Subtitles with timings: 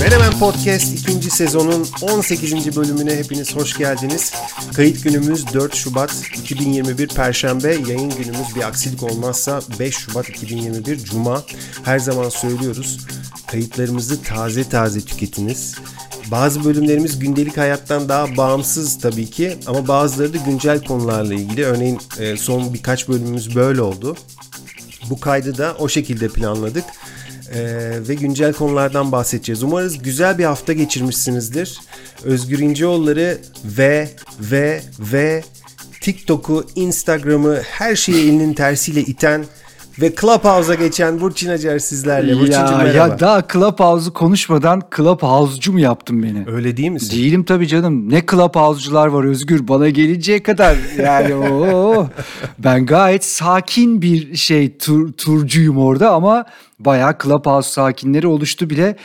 [0.00, 1.30] Menemen Podcast 2.
[1.30, 2.76] sezonun 18.
[2.76, 4.32] bölümüne hepiniz hoş geldiniz.
[4.74, 11.42] Kayıt günümüz 4 Şubat 2021 Perşembe, yayın günümüz bir aksilik olmazsa 5 Şubat 2021 Cuma.
[11.84, 12.98] Her zaman söylüyoruz,
[13.46, 15.74] kayıtlarımızı taze taze tüketiniz.
[16.30, 21.64] Bazı bölümlerimiz gündelik hayattan daha bağımsız tabii ki ama bazıları da güncel konularla ilgili.
[21.64, 24.16] Örneğin e, son birkaç bölümümüz böyle oldu.
[25.10, 26.84] Bu kaydı da o şekilde planladık
[27.52, 29.62] ee, ve güncel konulardan bahsedeceğiz.
[29.62, 31.80] Umarız güzel bir hafta geçirmişsinizdir.
[32.24, 34.08] Özgür İnceoğulları ve
[34.40, 35.44] ve ve
[36.00, 39.44] TikTok'u, Instagram'ı her şeyi elinin tersiyle iten
[40.00, 42.34] ve Clubhouse'a geçen Burçin Acar sizlerle.
[42.34, 42.96] Burçin'cim merhaba.
[42.96, 46.44] Ya daha Clubhouse'u konuşmadan Clubhouse'cu mu yaptın beni?
[46.46, 47.16] Öyle değil misin?
[47.16, 48.10] Değilim tabii canım.
[48.10, 50.76] Ne Clubhouse'cular var Özgür bana gelinceye kadar.
[51.02, 52.08] Yani o
[52.58, 56.44] ben gayet sakin bir şey tur, turcuyum orada ama
[56.78, 58.96] bayağı Clubhouse sakinleri oluştu bile.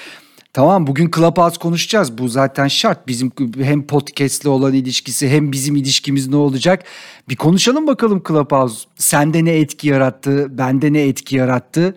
[0.53, 2.17] Tamam bugün Clubhouse konuşacağız.
[2.17, 3.07] Bu zaten şart.
[3.07, 6.83] Bizim hem podcast'le olan ilişkisi hem bizim ilişkimiz ne olacak?
[7.29, 8.87] Bir konuşalım bakalım Clubhouse.
[8.95, 10.57] Sende ne etki yarattı?
[10.57, 11.95] Bende ne etki yarattı?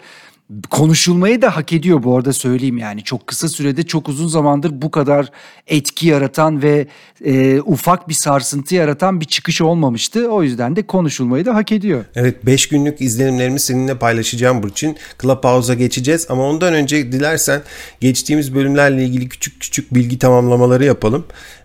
[0.71, 4.91] Konuşulmayı da hak ediyor bu arada söyleyeyim yani çok kısa sürede çok uzun zamandır bu
[4.91, 5.31] kadar
[5.67, 6.87] etki yaratan ve
[7.25, 10.29] e, ufak bir sarsıntı yaratan bir çıkış olmamıştı.
[10.29, 12.05] O yüzden de konuşulmayı da hak ediyor.
[12.15, 14.97] Evet 5 günlük izlenimlerimi seninle paylaşacağım Burçin.
[15.23, 17.63] Clubhouse'a geçeceğiz ama ondan önce dilersen
[18.01, 21.25] geçtiğimiz bölümlerle ilgili küçük küçük bilgi tamamlamaları yapalım.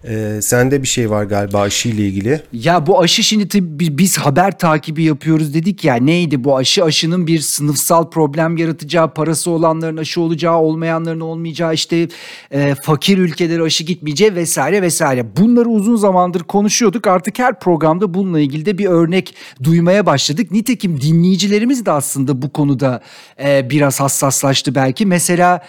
[0.10, 2.42] Ee, sende bir şey var galiba aşıyla ilgili.
[2.54, 6.84] Ya bu aşı şimdi tabii biz haber takibi yapıyoruz dedik ya neydi bu aşı?
[6.84, 12.08] Aşının bir sınıfsal problem yaratacağı, parası olanların aşı olacağı, olmayanların olmayacağı, işte
[12.52, 15.38] e, fakir ülkelere aşı gitmeyeceği vesaire vesaire.
[15.38, 17.08] Bunları uzun zamandır konuşuyorduk.
[17.08, 20.52] Artık her programda bununla ilgili de bir örnek duymaya başladık.
[20.52, 23.02] Nitekim dinleyicilerimiz de aslında bu konuda
[23.44, 25.06] e, biraz hassaslaştı belki.
[25.06, 25.62] Mesela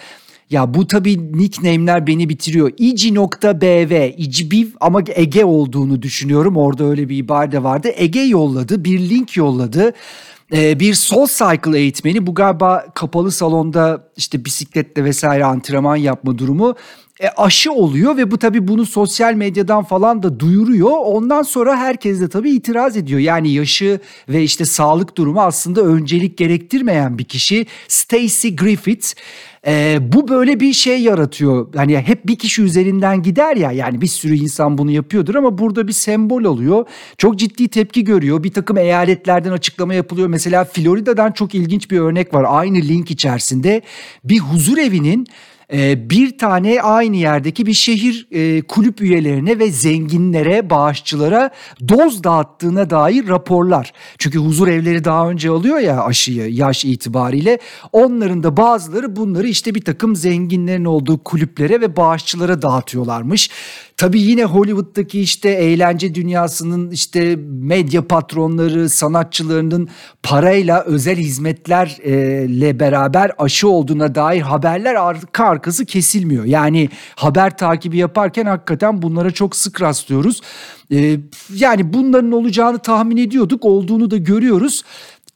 [0.49, 2.71] ya bu tabii nickname'ler beni bitiriyor.
[2.77, 6.57] İci.bv, İcibiv ama Ege olduğunu düşünüyorum.
[6.57, 7.91] Orada öyle bir ibare de vardı.
[7.95, 9.93] Ege yolladı, bir link yolladı.
[10.53, 16.75] Ee, bir Soul Cycle eğitmeni bu galiba kapalı salonda işte bisikletle vesaire antrenman yapma durumu
[17.19, 20.91] e, aşı oluyor ve bu tabii bunu sosyal medyadan falan da duyuruyor.
[20.91, 23.19] Ondan sonra herkes de tabii itiraz ediyor.
[23.19, 23.99] Yani yaşı
[24.29, 29.07] ve işte sağlık durumu aslında öncelik gerektirmeyen bir kişi Stacy Griffith.
[29.67, 31.73] E, bu böyle bir şey yaratıyor.
[31.75, 35.87] Hani hep bir kişi üzerinden gider ya yani bir sürü insan bunu yapıyordur ama burada
[35.87, 36.85] bir sembol oluyor.
[37.17, 38.43] Çok ciddi tepki görüyor.
[38.43, 40.27] Bir takım eyaletlerden açıklama yapılıyor.
[40.27, 42.45] Mesela Florida'dan çok ilginç bir örnek var.
[42.47, 43.81] Aynı link içerisinde
[44.23, 45.27] bir huzur evinin
[45.73, 51.49] e, bir tane aynı yerdeki bir şehir e, kulüp üyelerine ve zenginlere, bağışçılara
[51.87, 53.93] doz dağıttığına dair raporlar.
[54.17, 57.59] Çünkü huzur evleri daha önce alıyor ya aşıyı yaş itibariyle.
[57.91, 63.49] Onların da bazıları bunları işte bir takım zenginlerin olduğu kulüplere ve bağışçılara dağıtıyorlarmış.
[63.99, 69.89] Tabii yine Hollywood'daki işte eğlence dünyasının işte medya patronları, sanatçılarının
[70.23, 76.45] parayla özel hizmetlerle beraber aşı olduğuna dair haberler arka arkası kesilmiyor.
[76.45, 80.41] Yani haber takibi yaparken hakikaten bunlara çok sık rastlıyoruz.
[81.53, 84.83] Yani bunların olacağını tahmin ediyorduk, olduğunu da görüyoruz.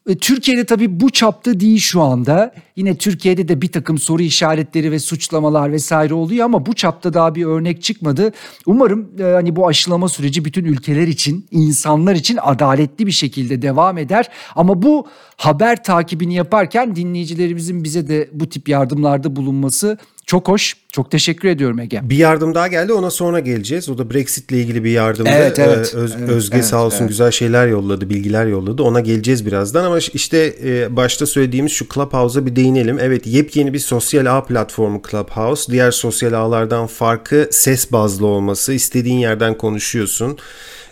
[0.10, 2.54] E, Türkiye'de tabii bu çapta değil şu anda.
[2.76, 7.36] Yine Türkiye'de de bir takım soru işaretleri ve suçlamalar vesaire oluyor ama bu çapta daha
[7.36, 8.32] bir örnek çıkmadı.
[8.66, 13.98] Umarım e, hani bu aşılama süreci bütün ülkeler için, insanlar için adaletli bir şekilde devam
[13.98, 14.30] eder.
[14.56, 20.78] Ama bu haber takibini yaparken dinleyicilerimizin bize de bu tip yardımlarda bulunması çok hoş.
[20.92, 22.00] Çok teşekkür ediyorum Ege.
[22.04, 23.90] Bir yardım daha geldi ona sonra geleceğiz.
[23.90, 25.30] O da Brexit ile ilgili bir yardımdı.
[25.34, 25.96] Evet evet.
[25.96, 27.10] Öz, evet Özge evet, sağ olsun evet.
[27.10, 28.84] güzel şeyler yolladı, bilgiler yolladı.
[28.84, 33.00] Ona geleceğiz birazdan ama işte e, başta söylediğimiz şu Clubhouse'a bir değinelim.
[33.00, 35.72] Evet yepyeni bir sosyal ağ platformu Clubhouse.
[35.72, 38.74] Diğer sosyal ağlardan farkı ses bazlı olması.
[38.74, 40.38] İstediğin yerden konuşuyorsun.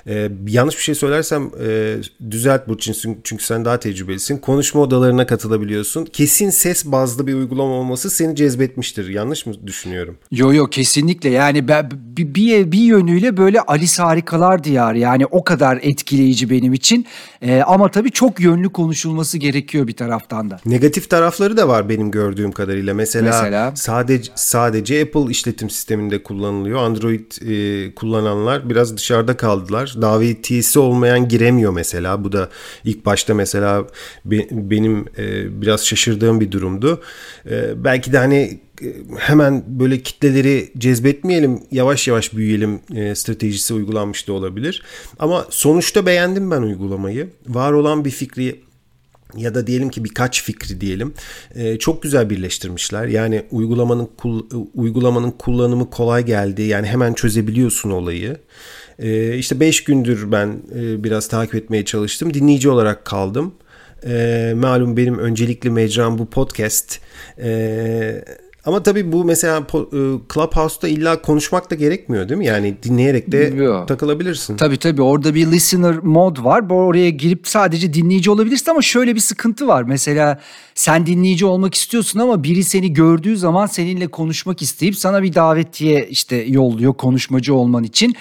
[0.08, 1.98] Ee, yanlış bir şey söylersem e,
[2.32, 4.38] düzelt Burçin çünkü sen daha tecrübelisin.
[4.38, 6.06] Konuşma odalarına katılabiliyorsun.
[6.06, 9.10] Kesin ses bazlı bir uygulama olması seni cezbetmiştir.
[9.10, 10.18] Yanlış mı düşünüyorum?
[10.32, 15.44] Yo yo kesinlikle yani ben, bir, bir, bir yönüyle böyle Alice Harikalar Diyarı yani o
[15.44, 17.06] kadar etkileyici benim için.
[17.42, 20.60] Ee, ama tabii çok yönlü konuşulması gerekiyor bir taraftan da.
[20.66, 22.94] Negatif tarafları da var benim gördüğüm kadarıyla.
[22.94, 23.76] Mesela, Mesela?
[23.76, 26.80] sadece sadece Apple işletim sisteminde kullanılıyor.
[26.80, 29.91] Android e, kullananlar biraz dışarıda kaldılar.
[30.02, 32.24] Davetiyesi olmayan giremiyor mesela.
[32.24, 32.50] Bu da
[32.84, 33.88] ilk başta mesela
[34.26, 37.02] be, benim e, biraz şaşırdığım bir durumdu.
[37.50, 38.60] E, belki de hani
[39.18, 44.84] hemen böyle kitleleri cezbetmeyelim, yavaş yavaş büyüyelim e, stratejisi uygulanmış da olabilir.
[45.20, 47.30] Ama sonuçta beğendim ben uygulamayı.
[47.48, 48.62] Var olan bir fikri
[49.38, 51.14] ya da diyelim ki birkaç fikri diyelim
[51.56, 53.08] e, çok güzel birleştirmişler.
[53.08, 54.10] Yani uygulamanın
[54.76, 56.62] uygulamanın kullanımı kolay geldi.
[56.62, 58.38] Yani hemen çözebiliyorsun olayı.
[59.02, 62.34] E, işte 5 gündür ben e, biraz takip etmeye çalıştım.
[62.34, 63.54] Dinleyici olarak kaldım.
[64.06, 67.00] E, malum benim öncelikli mecram bu podcast.
[67.44, 68.24] E,
[68.66, 69.90] ama tabii bu mesela e,
[70.34, 72.46] Clubhouse'da illa konuşmak da gerekmiyor değil mi?
[72.46, 73.86] Yani dinleyerek de Yo.
[73.86, 74.58] takılabilirsin.
[74.58, 76.70] Tabii tabii orada bir listener mod var.
[76.70, 79.84] Oraya girip sadece dinleyici olabilirsin ama şöyle bir sıkıntı var.
[79.84, 80.40] Mesela
[80.76, 86.08] sen dinleyici olmak istiyorsun ama biri seni gördüğü zaman seninle konuşmak isteyip sana bir davetiye
[86.10, 88.16] işte yolluyor konuşmacı olman için.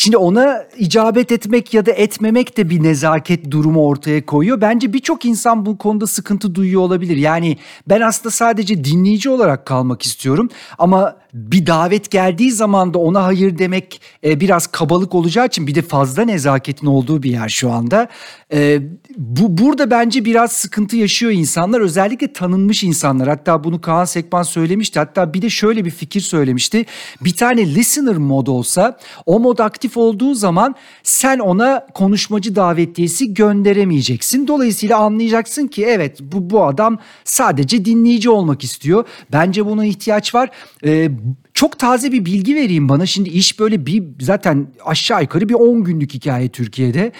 [0.00, 4.60] Şimdi ona icabet etmek ya da etmemek de bir nezaket durumu ortaya koyuyor.
[4.60, 7.16] Bence birçok insan bu konuda sıkıntı duyuyor olabilir.
[7.16, 7.56] Yani
[7.88, 10.48] ben aslında sadece dinleyici olarak kalmak istiyorum
[10.78, 15.74] ama bir davet geldiği zaman da ona hayır demek e, biraz kabalık olacağı için bir
[15.74, 18.08] de fazla nezaketin olduğu bir yer şu anda.
[18.52, 18.80] E,
[19.16, 23.28] bu burada bence biraz sıkıntı yaşıyor insanlar özellikle tanınmış insanlar.
[23.28, 24.98] Hatta bunu Kaan Sekban söylemişti.
[24.98, 26.86] Hatta bir de şöyle bir fikir söylemişti.
[27.20, 34.48] Bir tane listener mod olsa o mod aktif olduğu zaman sen ona konuşmacı davetiyesi gönderemeyeceksin.
[34.48, 39.04] Dolayısıyla anlayacaksın ki evet bu bu adam sadece dinleyici olmak istiyor.
[39.32, 40.50] Bence buna ihtiyaç var.
[40.84, 41.10] Ee,
[41.54, 43.06] çok taze bir bilgi vereyim bana.
[43.06, 47.12] Şimdi iş böyle bir zaten aşağı yukarı bir 10 günlük hikaye Türkiye'de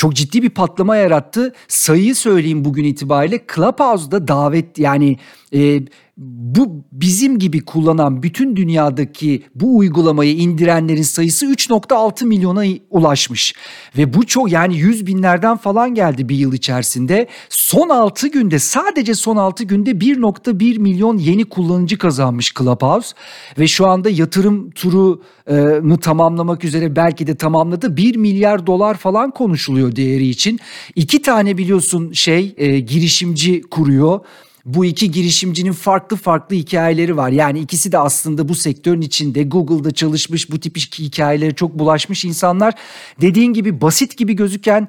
[0.00, 1.54] çok ciddi bir patlama yarattı.
[1.68, 5.16] Sayıyı söyleyeyim bugün itibariyle Clubhouse'da davet yani
[5.54, 5.80] e,
[6.20, 13.54] bu bizim gibi kullanan bütün dünyadaki bu uygulamayı indirenlerin sayısı 3.6 milyona ulaşmış.
[13.96, 17.26] Ve bu çok yani yüz binlerden falan geldi bir yıl içerisinde.
[17.48, 23.14] Son 6 günde sadece son 6 günde 1.1 milyon yeni kullanıcı kazanmış Clubhouse.
[23.58, 27.96] Ve şu anda yatırım turunu tamamlamak üzere belki de tamamladı.
[27.96, 30.60] 1 milyar dolar falan konuşuluyor değeri için.
[30.96, 34.20] İki tane biliyorsun şey e, girişimci kuruyor
[34.64, 37.30] bu iki girişimcinin farklı farklı hikayeleri var.
[37.30, 42.74] Yani ikisi de aslında bu sektörün içinde Google'da çalışmış bu tip hikayeleri çok bulaşmış insanlar.
[43.20, 44.88] Dediğin gibi basit gibi gözüken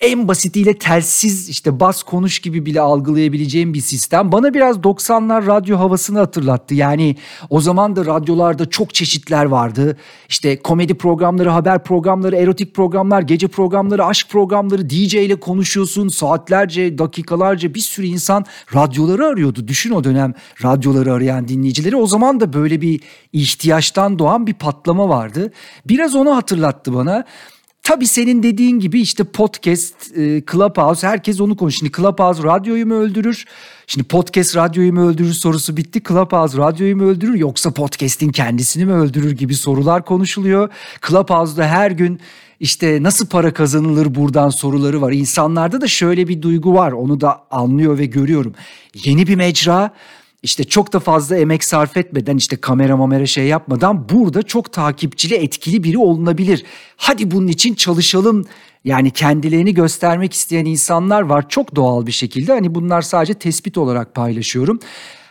[0.00, 4.32] en basitiyle telsiz işte bas konuş gibi bile algılayabileceğim bir sistem.
[4.32, 6.74] Bana biraz 90'lar radyo havasını hatırlattı.
[6.74, 7.16] Yani
[7.50, 9.96] o zaman da radyolarda çok çeşitler vardı.
[10.28, 16.08] İşte komedi programları, haber programları, erotik programlar, gece programları, aşk programları, DJ ile konuşuyorsun.
[16.08, 18.44] Saatlerce, dakikalarca bir sürü insan
[18.74, 19.68] radyoları arıyordu.
[19.68, 21.96] Düşün o dönem radyoları arayan dinleyicileri.
[21.96, 23.00] O zaman da böyle bir
[23.32, 25.52] ihtiyaçtan doğan bir patlama vardı.
[25.86, 27.24] Biraz onu hatırlattı bana.
[27.84, 31.78] Tabii senin dediğin gibi işte podcast, e, Clubhouse herkes onu konuşuyor.
[31.78, 33.44] Şimdi Clubhouse radyoyu mu öldürür?
[33.86, 36.02] Şimdi podcast radyoyu mu öldürür sorusu bitti.
[36.08, 40.68] Clubhouse radyoyu mu öldürür yoksa podcast'in kendisini mi öldürür gibi sorular konuşuluyor.
[41.08, 42.20] Clubhouse'da her gün
[42.60, 45.12] işte nasıl para kazanılır buradan soruları var.
[45.12, 46.92] İnsanlarda da şöyle bir duygu var.
[46.92, 48.54] Onu da anlıyor ve görüyorum.
[49.04, 49.94] Yeni bir mecra
[50.44, 55.34] işte çok da fazla emek sarf etmeden işte kamera mamera şey yapmadan burada çok takipçili
[55.34, 56.64] etkili biri olunabilir.
[56.96, 58.44] Hadi bunun için çalışalım
[58.84, 62.52] yani kendilerini göstermek isteyen insanlar var çok doğal bir şekilde.
[62.52, 64.78] Hani bunlar sadece tespit olarak paylaşıyorum.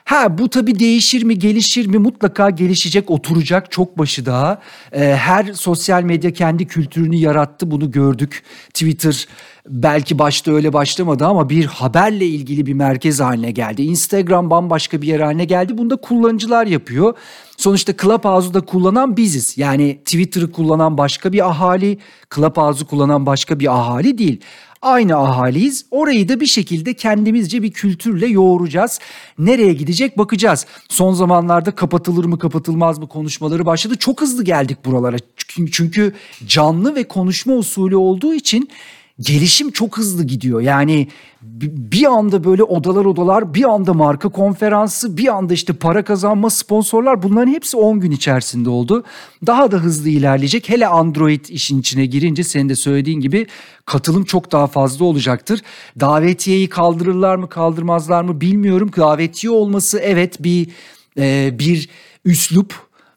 [0.05, 4.61] Ha bu tabii değişir mi gelişir mi mutlaka gelişecek oturacak çok başı daha.
[4.91, 8.43] Ee, her sosyal medya kendi kültürünü yarattı bunu gördük.
[8.73, 9.27] Twitter
[9.69, 13.81] belki başta öyle başlamadı ama bir haberle ilgili bir merkez haline geldi.
[13.81, 15.77] Instagram bambaşka bir yer haline geldi.
[15.77, 17.13] Bunu da kullanıcılar yapıyor.
[17.57, 19.57] Sonuçta Clubhouse'u da kullanan biziz.
[19.57, 21.97] Yani Twitter'ı kullanan başka bir ahali,
[22.35, 24.41] Clubhouse'u kullanan başka bir ahali değil
[24.83, 25.85] aynı ahaliyiz.
[25.91, 28.99] Orayı da bir şekilde kendimizce bir kültürle yoğuracağız.
[29.39, 30.65] Nereye gidecek bakacağız.
[30.89, 33.95] Son zamanlarda kapatılır mı kapatılmaz mı konuşmaları başladı.
[33.99, 35.17] Çok hızlı geldik buralara.
[35.71, 36.13] Çünkü
[36.47, 38.69] canlı ve konuşma usulü olduğu için
[39.23, 40.61] gelişim çok hızlı gidiyor.
[40.61, 41.07] Yani
[41.41, 47.23] bir anda böyle odalar odalar, bir anda marka konferansı, bir anda işte para kazanma, sponsorlar
[47.23, 49.03] bunların hepsi 10 gün içerisinde oldu.
[49.45, 50.69] Daha da hızlı ilerleyecek.
[50.69, 53.47] Hele Android işin içine girince senin de söylediğin gibi
[53.85, 55.61] katılım çok daha fazla olacaktır.
[55.99, 58.91] Davetiyeyi kaldırırlar mı, kaldırmazlar mı bilmiyorum.
[58.97, 60.67] Davetiye olması evet bir
[61.17, 61.89] e, bir
[62.25, 62.73] üslup,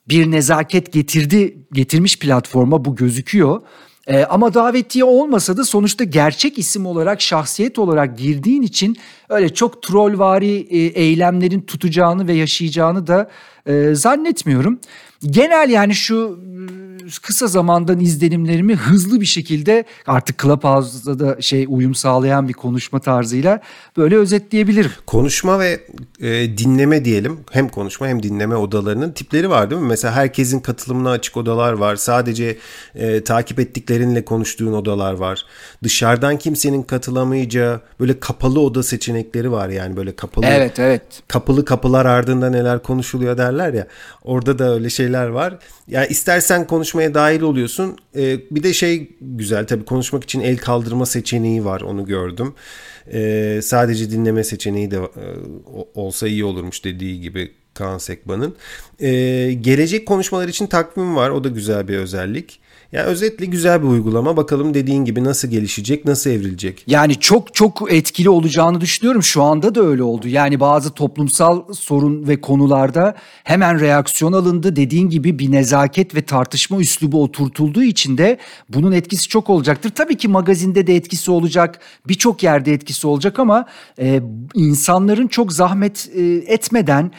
[0.08, 3.60] bir nezaket getirdi, getirmiş platforma bu gözüküyor.
[4.06, 8.96] E, ama davetiye olmasa da sonuçta gerçek isim olarak, şahsiyet olarak girdiğin için
[9.28, 13.30] öyle çok trollvari e, eylemlerin tutacağını ve yaşayacağını da
[13.66, 14.80] e, zannetmiyorum.
[15.30, 16.46] Genel yani şu
[17.22, 23.60] kısa zamandan izlenimlerimi hızlı bir şekilde artık Clubhouse'da da şey uyum sağlayan bir konuşma tarzıyla
[23.96, 24.90] böyle özetleyebilirim.
[25.06, 25.80] Konuşma ve
[26.20, 27.38] e, dinleme diyelim.
[27.50, 29.88] Hem konuşma hem dinleme odalarının tipleri var değil mi?
[29.88, 31.96] Mesela herkesin katılımına açık odalar var.
[31.96, 32.56] Sadece
[32.94, 35.44] e, takip ettiklerinle konuştuğun odalar var.
[35.82, 40.46] Dışarıdan kimsenin katılamayacağı böyle kapalı oda seçenekleri var yani böyle kapalı.
[40.46, 41.02] Evet evet.
[41.28, 43.86] Kapalı kapılar ardında neler konuşuluyor derler ya.
[44.24, 45.58] Orada da öyle şeyler var.
[45.88, 47.96] Yani istersen konuşmaya dahil oluyorsun.
[48.16, 52.54] Ee, bir de şey güzel tabii konuşmak için el kaldırma seçeneği var onu gördüm.
[53.12, 55.26] Ee, sadece dinleme seçeneği de e,
[55.94, 58.56] olsa iyi olurmuş dediği gibi Kaan Sekban'ın.
[59.00, 62.60] Ee, gelecek konuşmalar için takvim var o da güzel bir özellik.
[62.92, 64.36] Yani özetle güzel bir uygulama.
[64.36, 66.84] Bakalım dediğin gibi nasıl gelişecek, nasıl evrilecek?
[66.86, 69.22] Yani çok çok etkili olacağını düşünüyorum.
[69.22, 70.28] Şu anda da öyle oldu.
[70.28, 73.14] Yani bazı toplumsal sorun ve konularda
[73.44, 74.76] hemen reaksiyon alındı.
[74.76, 78.38] Dediğin gibi bir nezaket ve tartışma üslubu oturtulduğu için de
[78.68, 79.90] bunun etkisi çok olacaktır.
[79.94, 81.80] Tabii ki magazinde de etkisi olacak.
[82.08, 83.66] Birçok yerde etkisi olacak ama
[83.98, 84.20] e,
[84.54, 87.10] insanların çok zahmet e, etmeden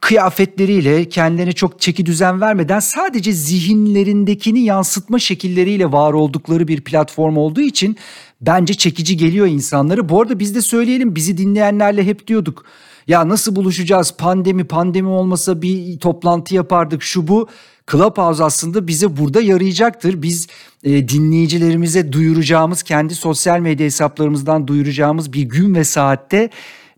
[0.00, 7.60] kıyafetleriyle kendilerine çok çeki düzen vermeden sadece zihinlerindekini yansıtma şekilleriyle var oldukları bir platform olduğu
[7.60, 7.96] için
[8.40, 10.08] bence çekici geliyor insanları.
[10.08, 12.64] Bu arada biz de söyleyelim bizi dinleyenlerle hep diyorduk.
[13.06, 14.14] Ya nasıl buluşacağız?
[14.18, 17.48] Pandemi pandemi olmasa bir toplantı yapardık şu bu.
[17.90, 20.22] Clubhouse aslında bize burada yarayacaktır.
[20.22, 20.46] Biz
[20.84, 26.50] e, dinleyicilerimize duyuracağımız kendi sosyal medya hesaplarımızdan duyuracağımız bir gün ve saatte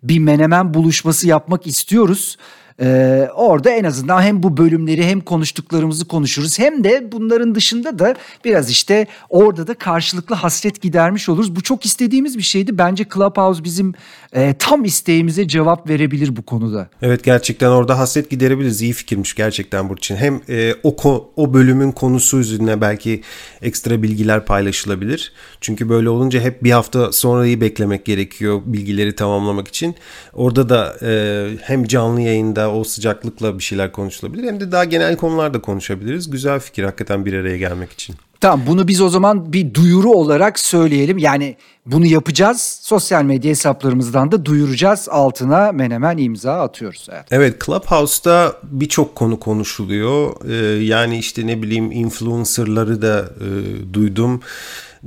[0.03, 2.37] bir menemen buluşması yapmak istiyoruz.
[2.83, 8.15] Ee, orada en azından hem bu bölümleri hem konuştuklarımızı konuşuruz hem de bunların dışında da
[8.45, 11.57] biraz işte orada da karşılıklı hasret gidermiş oluruz.
[11.57, 12.79] Bu çok istediğimiz bir şeydi.
[12.79, 13.95] Bence Clubhouse bizim
[14.33, 16.89] e, tam isteğimize cevap verebilir bu konuda.
[17.03, 18.83] Evet gerçekten orada hasret giderebiliriz.
[18.83, 20.17] İyi fikirmiş gerçekten Burçin.
[20.17, 20.97] Hem e, o
[21.37, 23.23] o bölümün konusu üzerine belki
[23.63, 25.33] ekstra bilgiler paylaşılabilir.
[25.61, 29.95] Çünkü böyle olunca hep bir hafta sonrayı beklemek gerekiyor bilgileri tamamlamak için.
[30.33, 35.17] Orada da e, hem canlı yayında o sıcaklıkla bir şeyler konuşulabilir hem de daha genel
[35.17, 36.31] konularda konuşabiliriz.
[36.31, 38.17] Güzel fikir hakikaten bir araya gelmek için.
[38.41, 41.19] Tamam bunu biz o zaman bir duyuru olarak söyleyelim.
[41.19, 42.81] Yani bunu yapacağız.
[42.83, 45.09] Sosyal medya hesaplarımızdan da duyuracağız.
[45.11, 47.07] Altına menemen imza atıyoruz.
[47.13, 50.33] Evet, evet Clubhouse'da birçok konu konuşuluyor.
[50.49, 53.49] Ee, yani işte ne bileyim influencerları da e,
[53.95, 54.41] duydum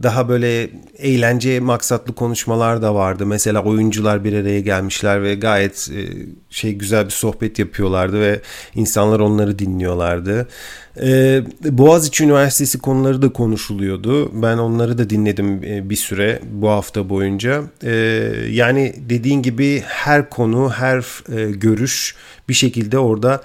[0.04, 3.26] daha böyle eğlence maksatlı konuşmalar da vardı.
[3.26, 6.02] Mesela oyuncular bir araya gelmişler ve gayet e,
[6.50, 8.42] şey güzel bir sohbet yapıyorlardı ve
[8.76, 10.48] insanlar onları dinliyorlardı.
[11.02, 14.42] E, Boğaziçi Üniversitesi konuları da konuşuluyordu.
[14.42, 17.64] Ben onları da dinledim e, bir süre bu hafta boyunca.
[18.50, 21.06] Yani dediğin gibi her konu, her
[21.52, 22.16] görüş
[22.50, 23.42] bir şekilde orada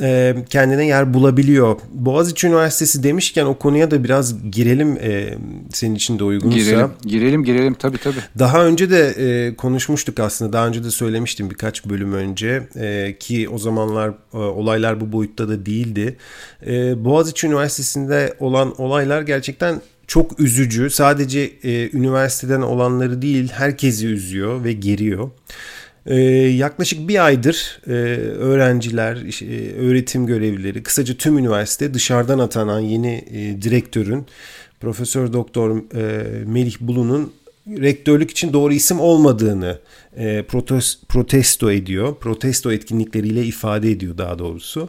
[0.00, 1.76] e, kendine yer bulabiliyor.
[1.92, 5.38] Boğaziçi Üniversitesi demişken o konuya da biraz girelim e,
[5.72, 6.56] senin için de uygunsa.
[6.56, 8.20] Girelim, girelim, girelim tabii tabii.
[8.38, 10.52] Daha önce de e, konuşmuştuk aslında.
[10.52, 15.48] Daha önce de söylemiştim birkaç bölüm önce e, ki o zamanlar e, olaylar bu boyutta
[15.48, 16.16] da değildi.
[16.66, 20.90] E, Boğaziçi Üniversitesi'nde olan olaylar gerçekten çok üzücü.
[20.90, 25.30] Sadece e, üniversiteden olanları değil herkesi üzüyor ve geriyor.
[26.06, 26.16] Ee,
[26.48, 33.62] yaklaşık bir aydır e, öğrenciler, e, öğretim görevlileri, kısaca tüm üniversite dışarıdan atanan yeni e,
[33.62, 34.26] direktörün
[34.80, 37.32] Profesör Doktor e, Melih Bulu'nun
[37.66, 39.78] rektörlük için doğru isim olmadığını
[41.08, 42.14] protesto, ediyor.
[42.20, 44.88] Protesto etkinlikleriyle ifade ediyor daha doğrusu.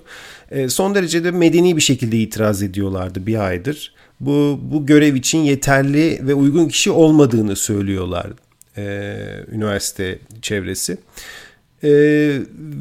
[0.51, 3.93] E, son derece de medeni bir şekilde itiraz ediyorlardı bir aydır.
[4.20, 8.42] Bu, bu görev için yeterli ve uygun kişi olmadığını söylüyorlardı
[8.77, 9.17] e,
[9.51, 10.97] üniversite çevresi.
[11.83, 11.89] E,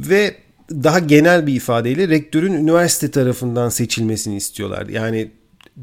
[0.08, 0.34] ve
[0.70, 4.87] daha genel bir ifadeyle rektörün üniversite tarafından seçilmesini istiyorlar.
[4.87, 5.30] Yani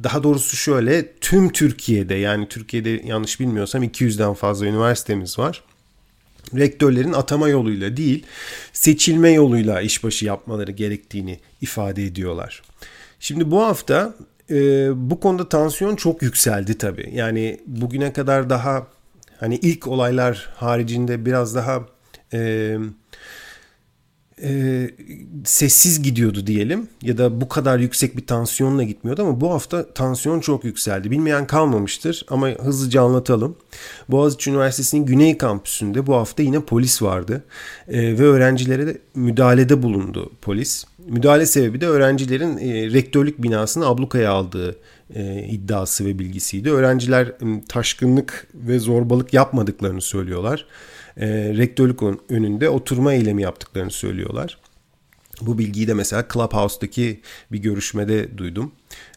[0.04, 5.64] daha doğrusu şöyle tüm Türkiye'de yani Türkiye'de yanlış bilmiyorsam 200'den fazla üniversitemiz var.
[6.56, 8.26] Rektörlerin atama yoluyla değil
[8.74, 12.62] seçilme yoluyla işbaşı yapmaları gerektiğini ifade ediyorlar.
[13.20, 14.14] Şimdi bu hafta
[14.50, 14.56] e,
[15.10, 17.10] bu konuda tansiyon çok yükseldi tabii.
[17.14, 18.88] Yani bugüne kadar daha
[19.40, 21.86] hani ilk olaylar haricinde biraz daha
[22.34, 22.76] e,
[24.44, 24.90] e,
[25.46, 30.40] sessiz gidiyordu diyelim ya da bu kadar yüksek bir tansiyonla gitmiyordu ama bu hafta tansiyon
[30.40, 31.12] çok yükseldi.
[31.12, 33.56] Bilmeyen kalmamıştır ama hızlıca anlatalım.
[34.10, 37.44] Boğaziçi Üniversitesi'nin Güney Kampüsü'nde bu hafta yine polis vardı
[37.88, 40.86] e, ve öğrencilere de müdahalede bulundu polis.
[41.08, 44.76] Müdahale sebebi de öğrencilerin e, rektörlük binasını ablukaya aldığı
[45.16, 46.72] e, iddiası ve bilgisiydi.
[46.72, 47.32] Öğrenciler
[47.70, 50.66] taşkınlık ve zorbalık yapmadıklarını söylüyorlar.
[51.18, 52.00] E, rektörlük
[52.30, 54.58] önünde oturma eylemi yaptıklarını söylüyorlar.
[55.42, 58.72] Bu bilgiyi de mesela Clubhouse'daki bir görüşmede duydum.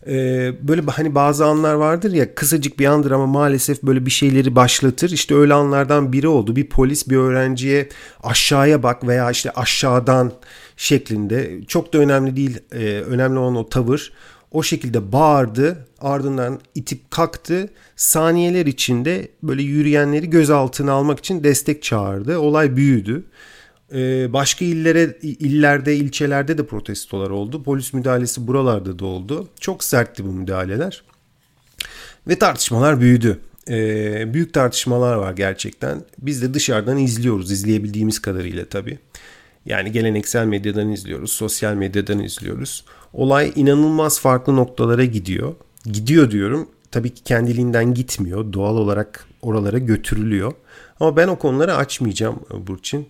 [0.06, 4.56] Ee, böyle hani bazı anlar vardır ya kısacık bir andır ama maalesef böyle bir şeyleri
[4.56, 5.10] başlatır.
[5.10, 6.56] İşte öyle anlardan biri oldu.
[6.56, 7.88] Bir polis bir öğrenciye
[8.22, 10.32] aşağıya bak veya işte aşağıdan
[10.76, 12.58] şeklinde çok da önemli değil.
[12.72, 14.12] Ee, önemli olan o tavır.
[14.52, 17.70] O şekilde bağırdı ardından itip kalktı.
[17.96, 22.38] Saniyeler içinde böyle yürüyenleri gözaltına almak için destek çağırdı.
[22.38, 23.24] Olay büyüdü.
[23.94, 27.62] Ee, başka illere, illerde, ilçelerde de protestolar oldu.
[27.62, 29.48] Polis müdahalesi buralarda da oldu.
[29.60, 31.02] Çok sertti bu müdahaleler.
[32.28, 33.38] Ve tartışmalar büyüdü.
[33.68, 36.02] Ee, büyük tartışmalar var gerçekten.
[36.18, 38.98] Biz de dışarıdan izliyoruz, izleyebildiğimiz kadarıyla tabii.
[39.66, 42.84] Yani geleneksel medyadan izliyoruz, sosyal medyadan izliyoruz.
[43.12, 45.54] Olay inanılmaz farklı noktalara gidiyor.
[45.84, 46.68] Gidiyor diyorum.
[46.90, 48.52] Tabii ki kendiliğinden gitmiyor.
[48.52, 50.52] Doğal olarak oralara götürülüyor.
[51.00, 53.08] Ama ben o konuları açmayacağım Burçin.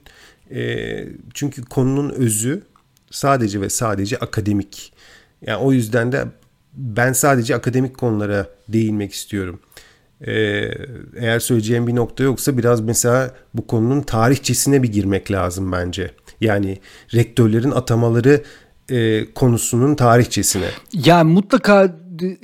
[0.50, 1.04] E,
[1.34, 2.62] çünkü konunun özü
[3.10, 4.92] sadece ve sadece akademik.
[5.46, 6.24] Yani o yüzden de
[6.74, 9.60] ben sadece akademik konulara değinmek istiyorum.
[10.26, 10.70] Ee,
[11.16, 16.10] eğer söyleyeceğim bir nokta yoksa biraz mesela bu konunun tarihçesine bir girmek lazım bence.
[16.40, 16.78] Yani
[17.14, 18.42] rektörlerin atamaları
[18.92, 20.68] e, konusunun tarihçesine.
[20.92, 22.01] Yani mutlaka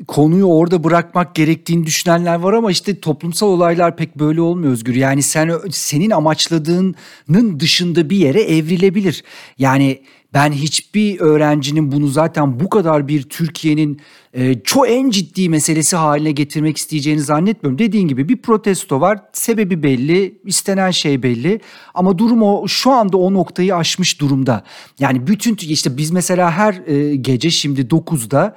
[0.09, 4.95] konuyu orada bırakmak gerektiğini düşünenler var ama işte toplumsal olaylar pek böyle olmuyor Özgür.
[4.95, 9.25] Yani sen senin amaçladığının dışında bir yere evrilebilir.
[9.59, 9.99] Yani
[10.35, 14.01] ben hiçbir öğrencinin bunu zaten bu kadar bir Türkiye'nin
[14.35, 17.79] e, çok en ciddi meselesi haline getirmek isteyeceğini zannetmiyorum.
[17.79, 19.19] Dediğin gibi bir protesto var.
[19.33, 21.61] Sebebi belli, istenen şey belli.
[21.95, 24.65] Ama durum o şu anda o noktayı aşmış durumda.
[24.99, 28.57] Yani bütün işte biz mesela her e, gece şimdi 9'da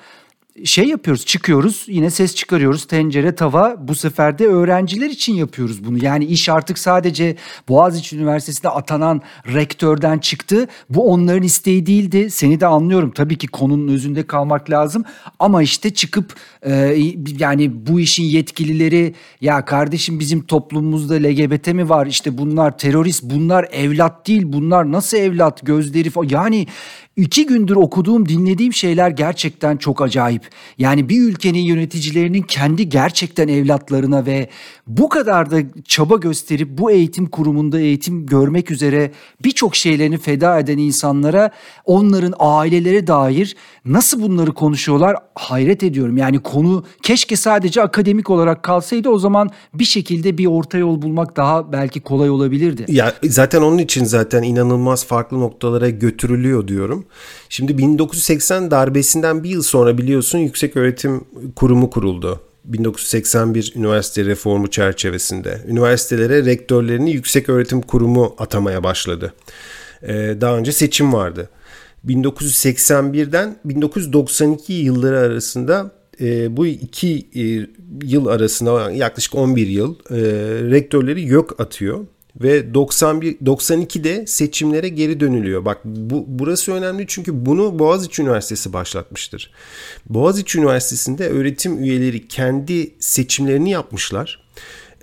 [0.66, 6.06] şey yapıyoruz çıkıyoruz yine ses çıkarıyoruz tencere tava bu sefer de öğrenciler için yapıyoruz bunu.
[6.06, 7.36] Yani iş artık sadece
[7.70, 9.22] Boğaziçi Üniversitesi'nde atanan
[9.54, 10.68] rektörden çıktı.
[10.90, 12.32] Bu onların isteği değildi.
[12.32, 15.04] Seni de anlıyorum tabii ki konunun özünde kalmak lazım
[15.40, 16.98] ama işte çıkıp e,
[17.40, 23.68] yani bu işin yetkilileri ya kardeşim bizim toplumumuzda LGBT mi var işte bunlar terörist bunlar
[23.72, 26.68] evlat değil bunlar nasıl evlat gözleri falan yani
[27.22, 30.50] İki gündür okuduğum, dinlediğim şeyler gerçekten çok acayip.
[30.78, 34.50] Yani bir ülkenin yöneticilerinin kendi gerçekten evlatlarına ve
[34.88, 39.12] bu kadar da çaba gösterip bu eğitim kurumunda eğitim görmek üzere
[39.44, 41.52] birçok şeylerini feda eden insanlara
[41.86, 46.18] onların aileleri dair nasıl bunları konuşuyorlar hayret ediyorum.
[46.18, 51.38] Yani konu keşke sadece akademik olarak kalsaydı o zaman bir şekilde bir orta yol bulmak
[51.38, 52.86] daha belki kolay olabilirdi.
[52.88, 57.06] Ya zaten onun için zaten inanılmaz farklı noktalara götürülüyor diyorum.
[57.50, 61.22] Şimdi 1980 darbesinden bir yıl sonra biliyorsun Yüksek Öğretim
[61.56, 62.40] Kurumu kuruldu.
[62.66, 69.34] 1981 üniversite reformu çerçevesinde üniversitelere rektörlerini Yüksek Öğretim Kurumu atamaya başladı.
[70.04, 71.50] Ee, daha önce seçim vardı.
[72.08, 77.68] 1981'den 1992 yılları arasında e, bu iki e,
[78.04, 80.16] yıl arasında yaklaşık 11 yıl e,
[80.72, 85.66] rektörleri yok atıyor ve 91 92'de seçimlere geri dönülüyor.
[85.66, 89.52] Bak bu burası önemli çünkü bunu Boğaziçi Üniversitesi başlatmıştır.
[90.10, 94.44] Boğaziçi Üniversitesi'nde öğretim üyeleri kendi seçimlerini yapmışlar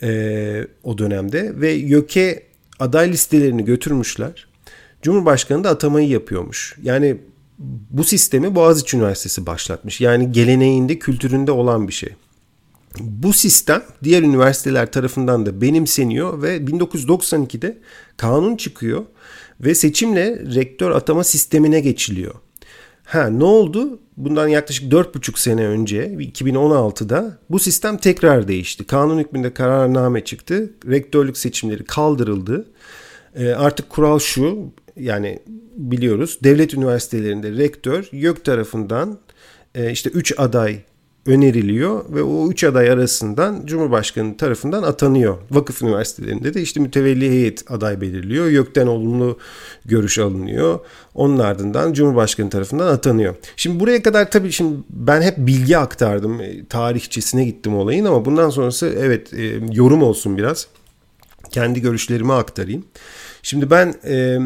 [0.02, 2.42] e, o dönemde ve YÖK'e
[2.78, 4.47] aday listelerini götürmüşler.
[5.02, 6.76] Cumhurbaşkanı da atamayı yapıyormuş.
[6.82, 7.16] Yani
[7.90, 10.00] bu sistemi Boğaziçi Üniversitesi başlatmış.
[10.00, 12.14] Yani geleneğinde, kültüründe olan bir şey.
[13.00, 17.78] Bu sistem diğer üniversiteler tarafından da benimseniyor ve 1992'de
[18.16, 19.04] kanun çıkıyor
[19.60, 22.34] ve seçimle rektör atama sistemine geçiliyor.
[23.04, 24.00] Ha ne oldu?
[24.16, 28.86] Bundan yaklaşık 4,5 sene önce 2016'da bu sistem tekrar değişti.
[28.86, 30.70] Kanun hükmünde kararname çıktı.
[30.86, 32.68] Rektörlük seçimleri kaldırıldı.
[33.34, 34.58] E, artık kural şu
[34.98, 35.38] yani
[35.76, 39.18] biliyoruz devlet üniversitelerinde rektör YÖK tarafından
[39.74, 40.78] e, işte 3 aday
[41.28, 45.36] öneriliyor ve o üç aday arasından Cumhurbaşkanı tarafından atanıyor.
[45.50, 48.46] Vakıf üniversitelerinde de işte mütevelli heyet aday belirliyor.
[48.46, 49.38] YÖK'ten olumlu
[49.84, 50.80] görüş alınıyor.
[51.14, 53.34] Onun ardından Cumhurbaşkanı tarafından atanıyor.
[53.56, 56.40] Şimdi buraya kadar tabii şimdi ben hep bilgi aktardım.
[56.40, 60.66] E, tarihçesine gittim olayın ama bundan sonrası evet e, yorum olsun biraz.
[61.50, 62.84] Kendi görüşlerimi aktarayım.
[63.42, 64.38] Şimdi ben e,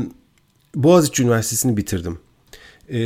[0.75, 2.19] Boğaziçi Üniversitesi'ni bitirdim
[2.89, 2.99] e,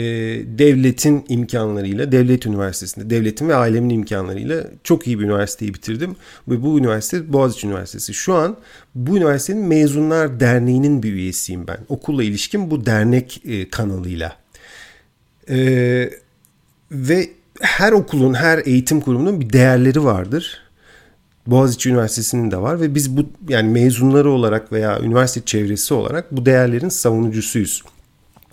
[0.59, 6.16] devletin imkanlarıyla, devlet üniversitesinde, devletin ve ailemin imkanlarıyla çok iyi bir üniversiteyi bitirdim.
[6.48, 8.14] Ve bu üniversite Boğaziçi Üniversitesi.
[8.14, 8.57] Şu an
[8.94, 11.79] bu üniversitenin Mezunlar Derneği'nin bir üyesiyim ben.
[11.88, 14.37] Okulla ilişkim bu dernek e, kanalıyla.
[15.48, 15.59] E,
[16.90, 20.65] ve her okulun, her eğitim kurumunun bir değerleri vardır.
[21.46, 26.46] Boğaziçi Üniversitesi'nin de var ve biz bu yani mezunları olarak veya üniversite çevresi olarak bu
[26.46, 27.82] değerlerin savunucusuyuz.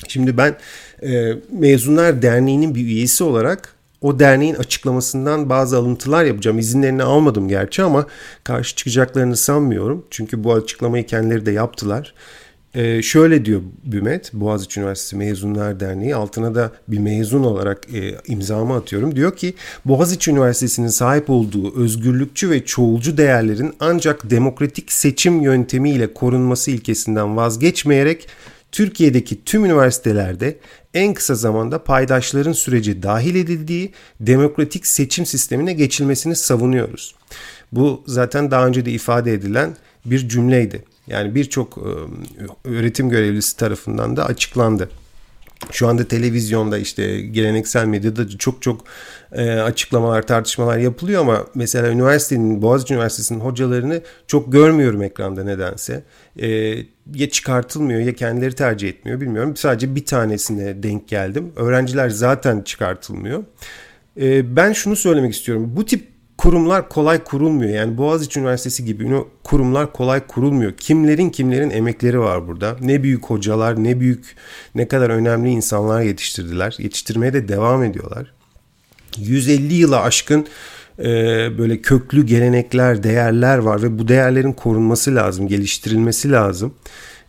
[0.08, 0.56] Şimdi ben
[1.03, 6.60] e, Mezunlar Derneği'nin bir üyesi olarak o derneğin açıklamasından bazı alıntılar yapacağım.
[6.60, 8.08] İzinlerini almadım gerçi ama
[8.43, 10.06] karşı çıkacaklarını sanmıyorum.
[10.10, 12.13] Çünkü bu açıklamayı kendileri de yaptılar.
[12.75, 18.75] Ee, şöyle diyor Bümet, Boğaziçi Üniversitesi Mezunlar Derneği, altına da bir mezun olarak e, imzamı
[18.75, 19.15] atıyorum.
[19.15, 19.53] Diyor ki
[19.86, 28.27] Boğaziçi Üniversitesi'nin sahip olduğu özgürlükçü ve çoğulcu değerlerin ancak demokratik seçim yöntemiyle korunması ilkesinden vazgeçmeyerek
[28.71, 30.57] Türkiye'deki tüm üniversitelerde
[30.93, 37.15] en kısa zamanda paydaşların süreci dahil edildiği demokratik seçim sistemine geçilmesini savunuyoruz.
[37.71, 40.92] Bu zaten daha önce de ifade edilen bir cümleydi.
[41.07, 41.77] Yani birçok
[42.63, 44.89] öğretim görevlisi tarafından da açıklandı.
[45.71, 48.81] Şu anda televizyonda işte geleneksel medyada çok çok
[49.31, 56.03] e, açıklamalar, tartışmalar yapılıyor ama mesela üniversitenin, Boğaziçi Üniversitesi'nin hocalarını çok görmüyorum ekranda nedense.
[56.39, 56.47] E,
[57.15, 59.55] ya çıkartılmıyor ya kendileri tercih etmiyor bilmiyorum.
[59.55, 61.51] Sadece bir tanesine denk geldim.
[61.55, 63.43] Öğrenciler zaten çıkartılmıyor.
[64.21, 65.71] E, ben şunu söylemek istiyorum.
[65.75, 66.12] Bu tip
[66.43, 67.71] kurumlar kolay kurulmuyor.
[67.71, 70.73] Yani Boğaziçi Üniversitesi gibi kurumlar kolay kurulmuyor.
[70.77, 72.75] Kimlerin kimlerin emekleri var burada.
[72.82, 74.36] Ne büyük hocalar, ne büyük,
[74.75, 76.75] ne kadar önemli insanlar yetiştirdiler.
[76.79, 78.34] Yetiştirmeye de devam ediyorlar.
[79.17, 80.47] 150 yıla aşkın
[80.99, 81.06] e,
[81.58, 86.73] böyle köklü gelenekler, değerler var ve bu değerlerin korunması lazım, geliştirilmesi lazım.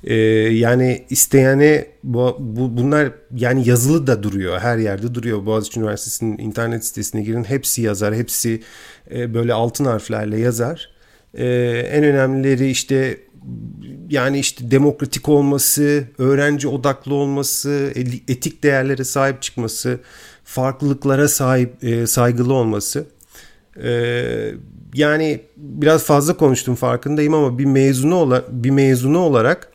[0.04, 0.14] Ee,
[0.54, 5.46] yani isteyene bu, bu, bunlar yani yazılı da duruyor her yerde duruyor.
[5.46, 8.62] Boğaziçi Üniversitesi'nin internet sitesine girin hepsi yazar hepsi
[9.10, 10.90] e, böyle altın harflerle yazar.
[11.34, 11.46] E,
[11.92, 13.18] en önemlileri işte
[14.10, 17.92] yani işte demokratik olması, öğrenci odaklı olması,
[18.28, 20.00] etik değerlere sahip çıkması,
[20.44, 23.06] farklılıklara sahip e, saygılı olması.
[23.82, 23.90] E,
[24.94, 29.73] yani biraz fazla konuştum farkındayım ama bir mezunu olarak bir mezunu olarak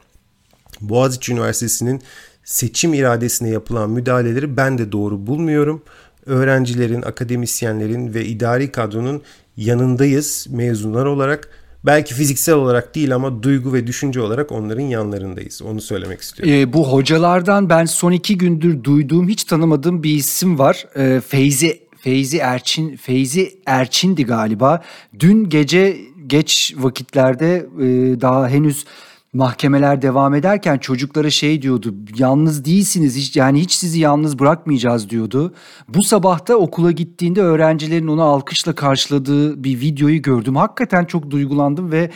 [0.81, 2.01] Boğaziçi Üniversitesi'nin
[2.43, 5.81] seçim iradesine yapılan müdahaleleri ben de doğru bulmuyorum.
[6.25, 9.21] Öğrencilerin, akademisyenlerin ve idari kadronun
[9.57, 11.49] yanındayız mezunlar olarak.
[11.85, 15.61] Belki fiziksel olarak değil ama duygu ve düşünce olarak onların yanlarındayız.
[15.61, 16.53] Onu söylemek istiyorum.
[16.53, 20.87] E, bu hocalardan ben son iki gündür duyduğum, hiç tanımadığım bir isim var.
[20.95, 24.83] E, Feyzi Feyzi Erçin Feyzi Erçin'di galiba.
[25.19, 27.85] Dün gece geç vakitlerde e,
[28.21, 28.85] daha henüz
[29.33, 31.95] mahkemeler devam ederken çocuklara şey diyordu.
[32.17, 35.53] Yalnız değilsiniz hiç yani hiç sizi yalnız bırakmayacağız diyordu.
[35.87, 40.55] Bu sabah da okula gittiğinde öğrencilerin onu alkışla karşıladığı bir videoyu gördüm.
[40.55, 42.09] Hakikaten çok duygulandım ve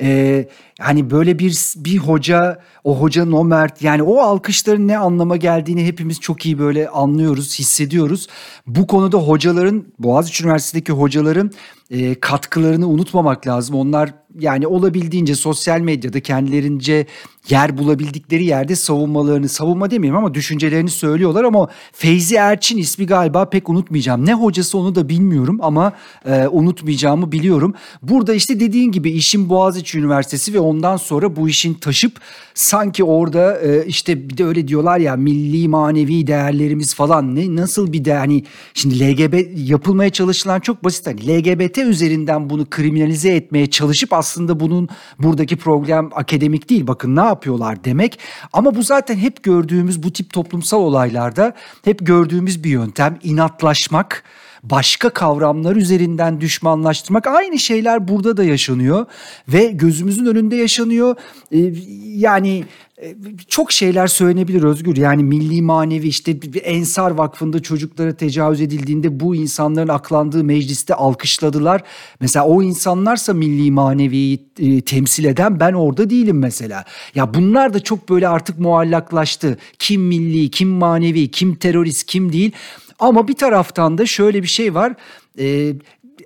[0.00, 0.48] e,
[0.80, 5.86] hani böyle bir bir hoca o hocanın o mert yani o alkışların ne anlama geldiğini
[5.86, 8.26] hepimiz çok iyi böyle anlıyoruz hissediyoruz.
[8.66, 11.50] Bu konuda hocaların Boğaziçi Üniversitesi'ndeki hocaların
[11.90, 13.76] e, katkılarını unutmamak lazım.
[13.76, 17.06] Onlar yani olabildiğince sosyal medyada kendilerince
[17.48, 23.68] yer bulabildikleri yerde savunmalarını savunma demeyeyim ama düşüncelerini söylüyorlar ama Feyzi Erçin ismi galiba pek
[23.68, 24.26] unutmayacağım.
[24.26, 25.92] Ne hocası onu da bilmiyorum ama
[26.26, 27.74] e, unutmayacağımı biliyorum.
[28.02, 32.20] Burada işte dediğin gibi işin Boğaziçi Üniversitesi ve ondan sonra bu işin taşıp
[32.54, 37.92] sanki orada e, işte bir de öyle diyorlar ya milli manevi değerlerimiz falan ne nasıl
[37.92, 43.66] bir değer hani şimdi LGBT yapılmaya çalışılan çok basit hani LGBT üzerinden bunu kriminalize etmeye
[43.66, 48.18] çalışıp aslında bunun buradaki problem akademik değil bakın ne yapıyorlar demek.
[48.52, 51.52] Ama bu zaten hep gördüğümüz bu tip toplumsal olaylarda
[51.84, 54.24] hep gördüğümüz bir yöntem inatlaşmak
[54.70, 59.06] başka kavramlar üzerinden düşmanlaştırmak aynı şeyler burada da yaşanıyor
[59.48, 61.16] ve gözümüzün önünde yaşanıyor.
[61.52, 61.72] Ee,
[62.04, 62.64] yani
[63.02, 63.14] e,
[63.48, 64.96] çok şeyler söylenebilir Özgür.
[64.96, 66.30] Yani milli manevi işte
[66.62, 71.82] Ensar Vakfı'nda çocuklara tecavüz edildiğinde bu insanların aklandığı mecliste alkışladılar.
[72.20, 76.84] Mesela o insanlarsa milli maneviyi e, temsil eden ben orada değilim mesela.
[77.14, 79.58] Ya bunlar da çok böyle artık muallaklaştı.
[79.78, 82.52] Kim milli, kim manevi, kim terörist, kim değil.
[82.98, 84.94] Ama bir taraftan da şöyle bir şey var.
[85.38, 85.74] E,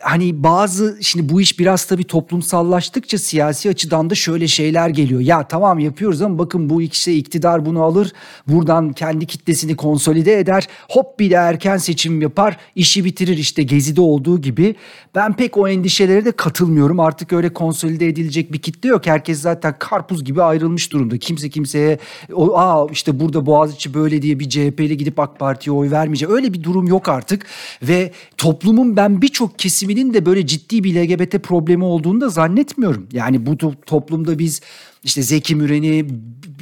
[0.00, 5.20] hani bazı şimdi bu iş biraz tabii toplumsallaştıkça siyasi açıdan da şöyle şeyler geliyor.
[5.20, 8.12] Ya tamam yapıyoruz ama bakın bu işte iktidar bunu alır.
[8.46, 10.68] Buradan kendi kitlesini konsolide eder.
[10.88, 12.56] Hop bir de erken seçim yapar.
[12.74, 14.74] işi bitirir işte Gezi'de olduğu gibi.
[15.14, 17.00] Ben pek o endişelere de katılmıyorum.
[17.00, 19.06] Artık öyle konsolide edilecek bir kitle yok.
[19.06, 21.18] Herkes zaten karpuz gibi ayrılmış durumda.
[21.18, 21.98] Kimse kimseye
[22.32, 26.30] o, aa işte burada Boğaziçi böyle diye bir CHP'li gidip AK Parti'ye oy vermeyecek.
[26.30, 27.46] Öyle bir durum yok artık.
[27.82, 33.09] Ve toplumun ben birçok kesimini kesiminin de böyle ciddi bir LGBT problemi olduğunu da zannetmiyorum.
[33.12, 34.61] Yani bu toplumda biz
[35.05, 36.07] işte Zeki Müren'i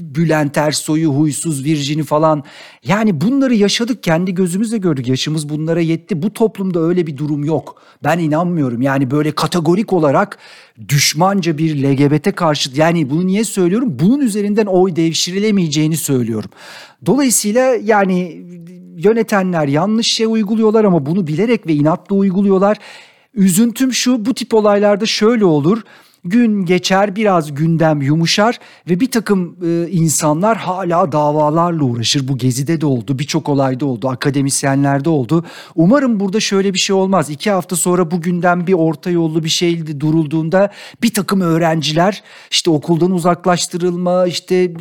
[0.01, 2.45] Bülent Ersoy'u, Huysuz Virjin'i falan.
[2.85, 5.09] Yani bunları yaşadık kendi gözümüzle gördük.
[5.09, 6.23] Yaşımız bunlara yetti.
[6.23, 7.83] Bu toplumda öyle bir durum yok.
[8.05, 8.83] Ben inanmıyorum.
[8.83, 10.38] Yani böyle kategorik olarak
[10.88, 13.88] düşmanca bir LGBT karşı yani bunu niye söylüyorum?
[13.99, 16.51] Bunun üzerinden oy devşirilemeyeceğini söylüyorum.
[17.07, 18.43] Dolayısıyla yani
[18.99, 22.77] yönetenler yanlış şey uyguluyorlar ama bunu bilerek ve inatla uyguluyorlar.
[23.38, 25.83] Üzüntüm şu bu tip olaylarda şöyle olur.
[26.29, 32.29] Gün geçer biraz gündem yumuşar ve bir takım e, insanlar hala davalarla uğraşır.
[32.29, 35.45] Bu Gezi'de de oldu birçok olayda oldu akademisyenlerde oldu.
[35.75, 37.31] Umarım burada şöyle bir şey olmaz.
[37.31, 40.71] İki hafta sonra bu gündem bir orta yollu bir şey durulduğunda
[41.03, 44.73] bir takım öğrenciler işte okuldan uzaklaştırılma işte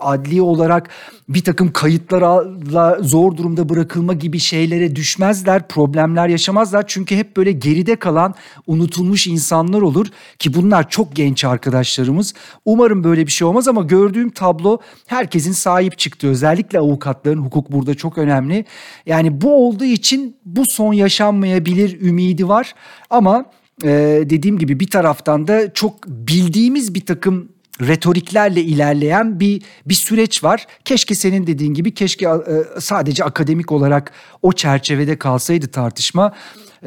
[0.00, 0.90] adli olarak
[1.28, 6.84] bir takım kayıtlarla zor durumda bırakılma gibi şeylere düşmezler, problemler yaşamazlar.
[6.86, 8.34] Çünkü hep böyle geride kalan
[8.66, 10.06] unutulmuş insanlar olur
[10.38, 12.34] ki bunlar çok genç arkadaşlarımız.
[12.64, 17.94] Umarım böyle bir şey olmaz ama gördüğüm tablo herkesin sahip çıktığı özellikle avukatların hukuk burada
[17.94, 18.64] çok önemli.
[19.06, 22.74] Yani bu olduğu için bu son yaşanmayabilir ümidi var
[23.10, 23.44] ama
[23.84, 23.88] e,
[24.24, 27.48] dediğim gibi bir taraftan da çok bildiğimiz bir takım
[27.80, 30.66] retoriklerle ilerleyen bir bir süreç var.
[30.84, 36.32] Keşke senin dediğin gibi keşke e, sadece akademik olarak o çerçevede kalsaydı tartışma.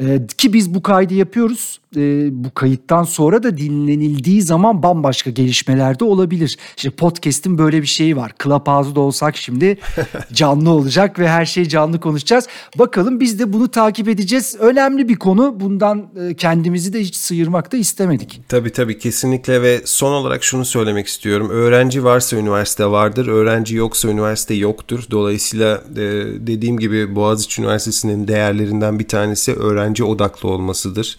[0.00, 1.80] Ee, ki biz bu kaydı yapıyoruz.
[1.96, 6.58] Ee, bu kayıttan sonra da dinlenildiği zaman bambaşka gelişmeler de olabilir.
[6.76, 8.32] İşte podcast'in böyle bir şeyi var.
[8.42, 9.78] Clubhouse'da olsak şimdi
[10.32, 12.46] canlı olacak ve her şeyi canlı konuşacağız.
[12.78, 14.56] Bakalım biz de bunu takip edeceğiz.
[14.60, 15.60] Önemli bir konu.
[15.60, 18.40] Bundan e, kendimizi de hiç sıyırmak da istemedik.
[18.48, 21.50] Tabii tabii kesinlikle ve son olarak şunu söylemek istiyorum.
[21.50, 23.26] Öğrenci varsa üniversite vardır.
[23.26, 25.04] Öğrenci yoksa üniversite yoktur.
[25.10, 26.00] Dolayısıyla e,
[26.46, 31.16] dediğim gibi Boğaziçi Üniversitesi'nin değerlerinden bir tanesi öğrenci odaklı olmasıdır.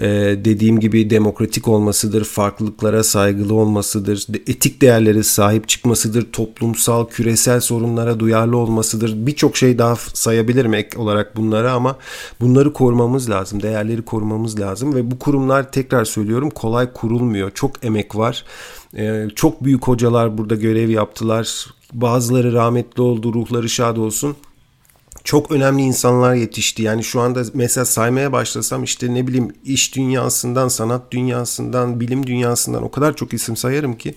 [0.00, 8.20] Ee, dediğim gibi demokratik olmasıdır, farklılıklara saygılı olmasıdır, etik değerlere sahip çıkmasıdır, toplumsal, küresel sorunlara
[8.20, 9.26] duyarlı olmasıdır.
[9.26, 11.96] Birçok şey daha sayabilirim ek olarak bunları ama
[12.40, 17.50] bunları korumamız lazım, değerleri korumamız lazım ve bu kurumlar tekrar söylüyorum kolay kurulmuyor.
[17.50, 18.44] Çok emek var.
[18.96, 21.66] Ee, çok büyük hocalar burada görev yaptılar.
[21.92, 24.36] Bazıları rahmetli oldu, ruhları şad olsun
[25.24, 26.82] çok önemli insanlar yetişti.
[26.82, 32.82] Yani şu anda mesela saymaya başlasam işte ne bileyim iş dünyasından, sanat dünyasından, bilim dünyasından
[32.82, 34.14] o kadar çok isim sayarım ki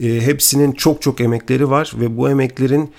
[0.00, 2.90] e, hepsinin çok çok emekleri var ve bu emeklerin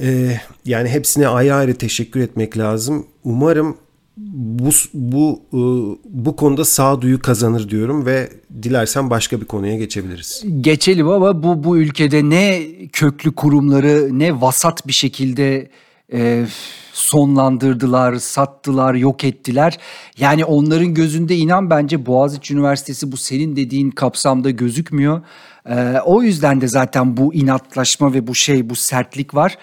[0.00, 3.06] e, yani hepsine ayrı ayrı teşekkür etmek lazım.
[3.24, 3.76] Umarım
[4.16, 5.60] bu bu e,
[6.04, 8.30] bu konuda sağduyu kazanır diyorum ve
[8.62, 10.44] dilersen başka bir konuya geçebiliriz.
[10.60, 12.62] Geçelim ama bu bu ülkede ne
[12.92, 15.70] köklü kurumları ne vasat bir şekilde
[16.12, 16.46] e,
[16.92, 19.78] sonlandırdılar, sattılar, yok ettiler.
[20.18, 25.22] Yani onların gözünde inan bence Boğaziçi Üniversitesi bu senin dediğin kapsamda gözükmüyor.
[25.68, 29.58] Ee, o yüzden de zaten bu inatlaşma ve bu şey, bu sertlik var.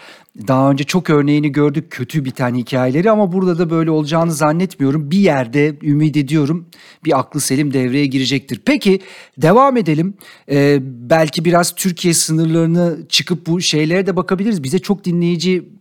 [0.48, 5.12] Daha önce çok örneğini gördük kötü biten hikayeleri ama burada da böyle olacağını zannetmiyorum.
[5.12, 6.66] Bir yerde ümit ediyorum
[7.06, 8.62] bir aklı selim devreye girecektir.
[8.66, 9.00] Peki
[9.38, 10.14] devam edelim.
[10.52, 14.64] Ee, belki biraz Türkiye sınırlarını çıkıp bu şeylere de bakabiliriz.
[14.64, 15.77] Bize çok dinleyici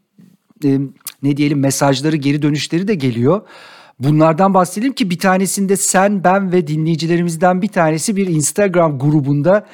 [0.64, 0.78] e,
[1.22, 3.40] ne diyelim mesajları geri dönüşleri de geliyor.
[3.98, 9.66] Bunlardan bahsedelim ki bir tanesinde sen, ben ve dinleyicilerimizden bir tanesi bir Instagram grubunda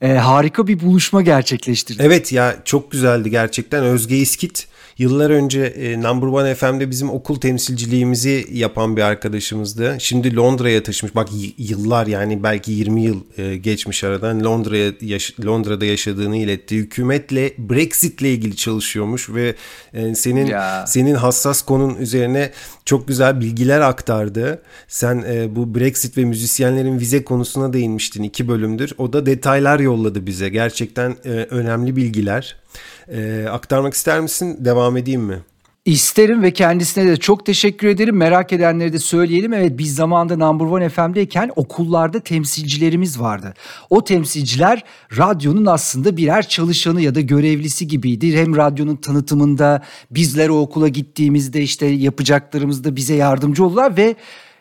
[0.00, 2.02] e, harika bir buluşma gerçekleştirdi.
[2.06, 3.84] Evet ya çok güzeldi gerçekten.
[3.84, 9.96] Özge İskit Yıllar önce e, Number One FM'de bizim okul temsilciliğimizi yapan bir arkadaşımızdı.
[10.00, 11.14] Şimdi Londra'ya taşımış.
[11.14, 16.76] Bak yıllar yani belki 20 yıl e, geçmiş aradan Londra'ya yaş- Londra'da yaşadığını iletti.
[16.76, 19.54] Hükümetle Brexit'le ilgili çalışıyormuş ve
[19.94, 20.84] e, senin ya.
[20.86, 22.50] senin hassas konun üzerine
[22.84, 24.62] çok güzel bilgiler aktardı.
[24.88, 28.92] Sen e, bu Brexit ve müzisyenlerin vize konusuna değinmiştin iki bölümdür.
[28.98, 30.48] O da detaylar yolladı bize.
[30.48, 32.56] Gerçekten e, önemli bilgiler.
[33.10, 34.56] E, aktarmak ister misin?
[34.60, 35.38] Devam edeyim mi?
[35.84, 38.16] İsterim ve kendisine de çok teşekkür ederim.
[38.16, 39.52] Merak edenleri de söyleyelim.
[39.52, 43.54] Evet biz zamanında Number One FM'deyken okullarda temsilcilerimiz vardı.
[43.90, 44.84] O temsilciler
[45.16, 48.36] radyonun aslında birer çalışanı ya da görevlisi gibiydi.
[48.36, 54.16] Hem radyonun tanıtımında bizler o okula gittiğimizde işte yapacaklarımızda bize yardımcı oldular ve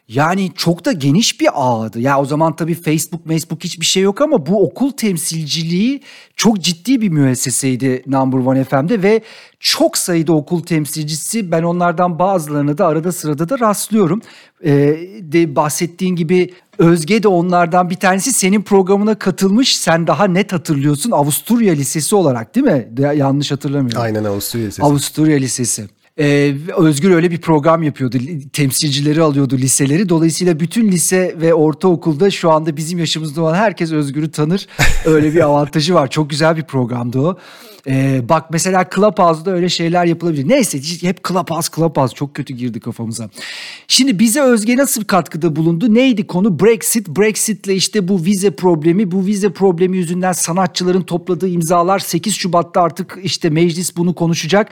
[0.10, 2.00] yani çok da geniş bir ağdı.
[2.00, 6.02] Ya o zaman tabii Facebook, Facebook hiçbir şey yok ama bu okul temsilciliği
[6.36, 9.22] çok ciddi bir müesseseydi Number One FM'de ve
[9.60, 14.22] çok sayıda okul temsilcisi ben onlardan bazılarını da arada sırada da rastlıyorum.
[14.66, 14.72] Ee,
[15.20, 19.78] de bahsettiğin gibi Özge de onlardan bir tanesi senin programına katılmış.
[19.78, 22.88] Sen daha net hatırlıyorsun Avusturya Lisesi olarak değil mi?
[22.92, 24.02] De, yanlış hatırlamıyorum.
[24.02, 24.84] Aynen Avusturya Lisesi.
[24.84, 25.99] Avusturya Lisesi.
[26.20, 28.18] Ee, Özgür öyle bir program yapıyordu.
[28.54, 30.10] Temsilcileri alıyordu liseleri.
[30.10, 34.68] Dolayısıyla bütün lise ve ortaokulda şu anda bizim yaşımızda olan herkes Özgür'ü tanır.
[35.06, 36.10] Öyle bir avantajı var.
[36.10, 37.38] Çok güzel bir programdı o.
[37.88, 40.50] Ee, bak mesela Clubhouse'da öyle şeyler yapılabilir.
[40.50, 43.30] Neyse hep Clubhouse Clubhouse çok kötü girdi kafamıza.
[43.88, 45.94] Şimdi bize Özge nasıl katkıda bulundu?
[45.94, 46.60] Neydi konu?
[46.60, 47.08] Brexit.
[47.08, 49.12] Brexit'le işte bu vize problemi.
[49.12, 54.70] Bu vize problemi yüzünden sanatçıların topladığı imzalar 8 Şubat'ta artık işte meclis bunu konuşacak.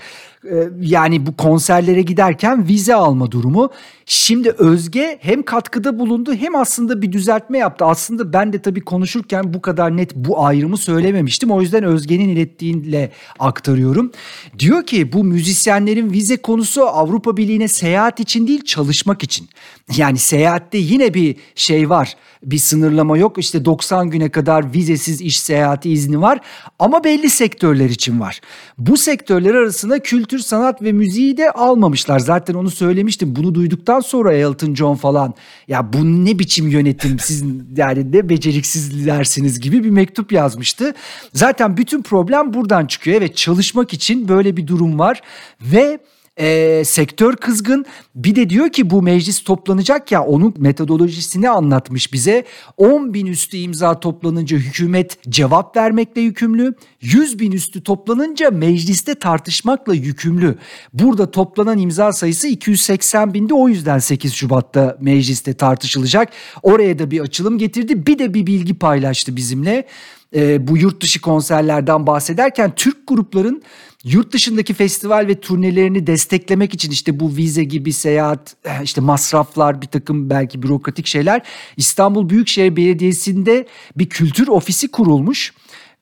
[0.52, 3.70] Ee, yani bu konserlere giderken vize alma durumu.
[4.10, 7.86] Şimdi Özge hem katkıda bulundu hem aslında bir düzeltme yaptı.
[7.86, 11.52] Aslında ben de tabii konuşurken bu kadar net bu ayrımı söylememiştim.
[11.52, 14.12] O yüzden Özge'nin ilettiğiyle aktarıyorum.
[14.60, 19.50] Diyor ki bu müzisyenlerin vize konusu Avrupa Birliği'ne seyahat için değil çalışmak için.
[19.98, 22.16] Yani seyahatte yine bir şey var.
[22.44, 23.38] Bir sınırlama yok.
[23.38, 26.40] İşte 90 güne kadar vizesiz iş seyahati izni var
[26.80, 28.42] ama belli sektörler için var.
[28.78, 32.20] Bu sektörler arasında kültür, sanat ve müziği de almamışlar.
[32.20, 33.36] Zaten onu söylemiştim.
[33.36, 35.34] Bunu duyduktan sonra Elton John falan
[35.68, 37.44] ya bu ne biçim yönetim siz
[37.78, 40.94] yani ne beceriksizlersiniz gibi bir mektup yazmıştı.
[41.34, 43.18] Zaten bütün problem buradan çıkıyor.
[43.18, 45.22] Evet çalışmak için böyle bir durum var
[45.62, 46.00] ve
[46.38, 47.86] e, sektör kızgın.
[48.16, 52.46] Bir de diyor ki bu meclis toplanacak ya onun metodolojisini anlatmış bize.
[52.78, 56.76] 10 bin üstü imza toplanınca hükümet cevap vermekle yükümlü.
[57.02, 60.56] 100 bin üstü toplanınca mecliste tartışmakla yükümlü.
[60.94, 66.30] Burada toplanan imza sayısı 280 bindi o yüzden 8 Şubat'ta mecliste tartışılacak.
[66.64, 68.08] Oraya da bir açılım getirdi.
[68.08, 69.88] Bir de bir bilgi paylaştı bizimle.
[70.36, 73.64] E, bu yurt dışı konserlerden bahsederken Türk grupların
[74.04, 79.82] yurt dışındaki festival ve turnelerini desteklemek için işte bu vize gibi seyahat eh, işte masraflar
[79.82, 81.42] bir takım belki bürokratik şeyler
[81.78, 85.54] İstanbul Büyükşehir Belediyesi'nde bir kültür ofisi kurulmuş.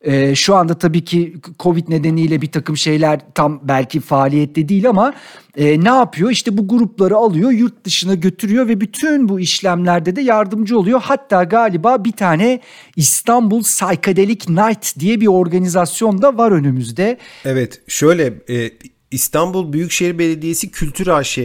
[0.06, 5.14] Ee, şu anda tabii ki Covid nedeniyle bir takım şeyler tam belki faaliyette değil ama
[5.58, 6.32] e, ne yapıyor?
[6.32, 11.02] İşte bu grupları alıyor, yurt dışına götürüyor ve bütün bu işlemlerde de yardımcı oluyor.
[11.04, 12.60] Hatta galiba bir tane
[12.96, 17.18] İstanbul Psychedelic Night diye bir organizasyon da var önümüzde.
[17.46, 18.72] Evet, şöyle e,
[19.16, 21.44] İstanbul Büyükşehir Belediyesi Kültür AŞ e,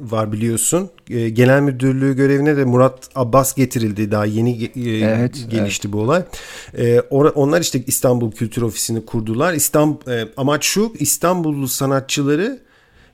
[0.00, 0.90] var biliyorsun.
[1.10, 4.10] E, Genel Müdürlüğü görevine de Murat Abbas getirildi.
[4.10, 5.92] Daha yeni e, evet, gelişti evet.
[5.92, 6.22] bu olay.
[6.74, 9.54] E, or- onlar işte İstanbul Kültür Ofisi'ni kurdular.
[9.54, 12.58] İstanbul e, amaç şu İstanbullu sanatçıları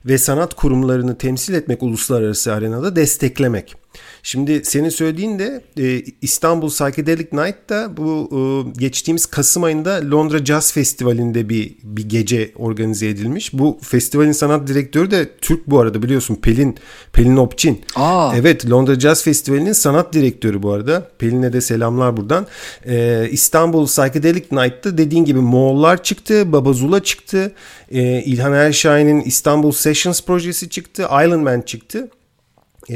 [0.05, 3.82] ve sanat kurumlarını temsil etmek uluslararası arenada desteklemek.
[4.23, 10.45] Şimdi senin söylediğin de e, İstanbul Psychedelic Night da bu e, geçtiğimiz Kasım ayında Londra
[10.45, 13.53] Jazz Festivali'nde bir bir gece organize edilmiş.
[13.53, 16.77] Bu festivalin sanat direktörü de Türk bu arada biliyorsun Pelin
[17.13, 17.81] Pelin Opçin.
[17.95, 18.33] Aa.
[18.35, 21.07] Evet Londra Jazz Festivali'nin sanat direktörü bu arada.
[21.17, 22.47] Pelin'e de selamlar buradan.
[22.85, 27.51] E, İstanbul Psychedelic Night'ta dediğin gibi Moğollar çıktı, Babazula çıktı,
[27.91, 32.09] e, İlhan Erşahin'in İstanbul Sessions projesi çıktı, Island Man çıktı.
[32.89, 32.95] Ee,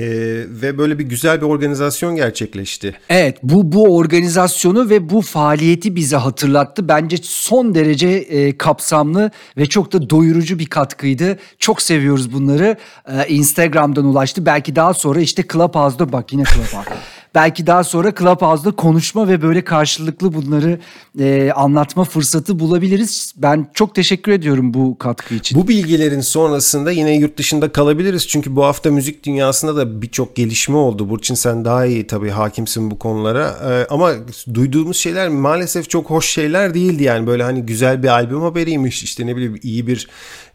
[0.49, 2.95] ve böyle bir güzel bir organizasyon gerçekleşti.
[3.09, 6.87] Evet bu bu organizasyonu ve bu faaliyeti bize hatırlattı.
[6.87, 11.39] Bence son derece e, kapsamlı ve çok da doyurucu bir katkıydı.
[11.59, 12.77] Çok seviyoruz bunları.
[13.07, 14.45] Ee, Instagram'dan ulaştı.
[14.45, 16.93] Belki daha sonra işte Clubhouse'da bak yine Clubhouse.
[17.37, 20.79] Belki daha sonra Clubhouse'da konuşma ve böyle karşılıklı bunları
[21.19, 23.33] e, anlatma fırsatı bulabiliriz.
[23.37, 25.59] Ben çok teşekkür ediyorum bu katkı için.
[25.61, 28.27] Bu bilgilerin sonrasında yine yurt dışında kalabiliriz.
[28.27, 31.09] Çünkü bu hafta müzik dünyasında da birçok gelişme oldu.
[31.09, 33.55] Burçin sen daha iyi tabii hakimsin bu konulara.
[33.69, 34.11] Ee, ama
[34.53, 37.03] duyduğumuz şeyler maalesef çok hoş şeyler değildi.
[37.03, 39.03] Yani böyle hani güzel bir albüm haberiymiş.
[39.03, 40.07] İşte ne bileyim iyi bir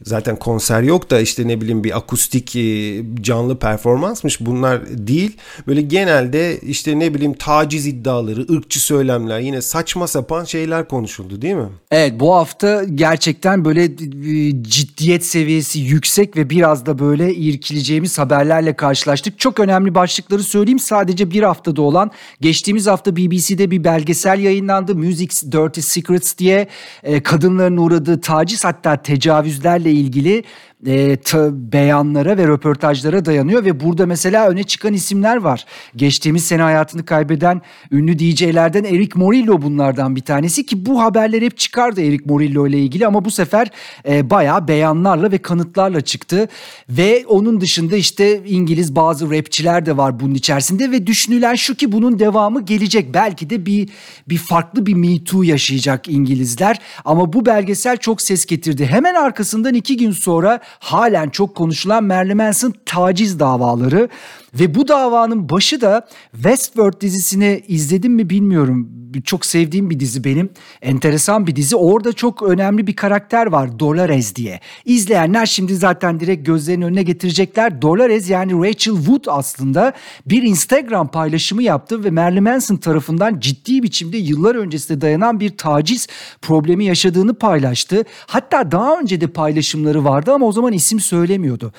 [0.02, 4.40] zaten konser yok da işte ne bileyim bir akustik e, canlı performansmış.
[4.40, 5.36] Bunlar değil.
[5.66, 11.54] Böyle genelde işte ne bileyim taciz iddiaları, ırkçı söylemler yine saçma sapan şeyler konuşuldu değil
[11.54, 11.68] mi?
[11.90, 18.76] Evet bu hafta gerçekten böyle e, ciddiyet seviyesi yüksek ve biraz da böyle irkileceğimiz haberlerle
[18.76, 19.38] karşılaştık.
[19.38, 20.78] Çok önemli başlıkları söyleyeyim.
[20.78, 24.94] Sadece bir haftada olan geçtiğimiz hafta BBC'de bir belgesel yayınlandı.
[24.94, 26.68] Music's Dirty Secrets diye
[27.02, 30.44] e, kadınların uğradığı taciz hatta tecavüzlerle ilgili
[30.86, 31.18] e,
[31.52, 35.64] beyanlara ve röportajlara dayanıyor ve burada mesela öne çıkan isimler var.
[35.96, 41.58] Geçtiğimiz sene hayatını kaybeden ünlü DJ'lerden Eric Morillo bunlardan bir tanesi ki bu haberler hep
[41.58, 43.70] çıkardı Eric Morillo ile ilgili ama bu sefer
[44.08, 46.48] e, bayağı beyanlarla ve kanıtlarla çıktı
[46.88, 51.92] ve onun dışında işte İngiliz bazı rapçiler de var bunun içerisinde ve düşünülen şu ki
[51.92, 53.14] bunun devamı gelecek.
[53.14, 53.88] Belki de bir
[54.28, 58.86] bir farklı bir Me Too yaşayacak İngilizler ama bu belgesel çok ses getirdi.
[58.86, 62.04] Hemen arkasından iki gün sonra halen çok konuşulan
[62.34, 64.08] Manson taciz davaları
[64.54, 68.88] Ve bu davanın başı da Westworld dizisini izledim mi bilmiyorum.
[69.24, 70.50] Çok sevdiğim bir dizi benim.
[70.82, 71.76] Enteresan bir dizi.
[71.76, 74.60] Orada çok önemli bir karakter var Dolores diye.
[74.84, 77.82] İzleyenler şimdi zaten direkt gözlerinin önüne getirecekler.
[77.82, 79.92] Dolores yani Rachel Wood aslında
[80.26, 86.06] bir Instagram paylaşımı yaptı ve Marilyn Manson tarafından ciddi biçimde yıllar öncesinde dayanan bir taciz
[86.42, 88.04] problemi yaşadığını paylaştı.
[88.26, 91.72] Hatta daha önce de paylaşımları vardı ama o zaman isim söylemiyordu.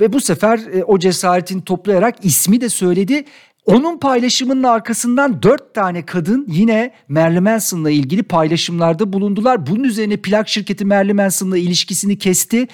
[0.00, 3.24] Ve bu sefer e, o cesaretini toplayarak ismi de söyledi.
[3.66, 9.66] Onun paylaşımının arkasından dört tane kadın yine Marilyn Manson'la ilgili paylaşımlarda bulundular.
[9.66, 12.68] Bunun üzerine plak şirketi Marilyn Manson'la ilişkisini kesti.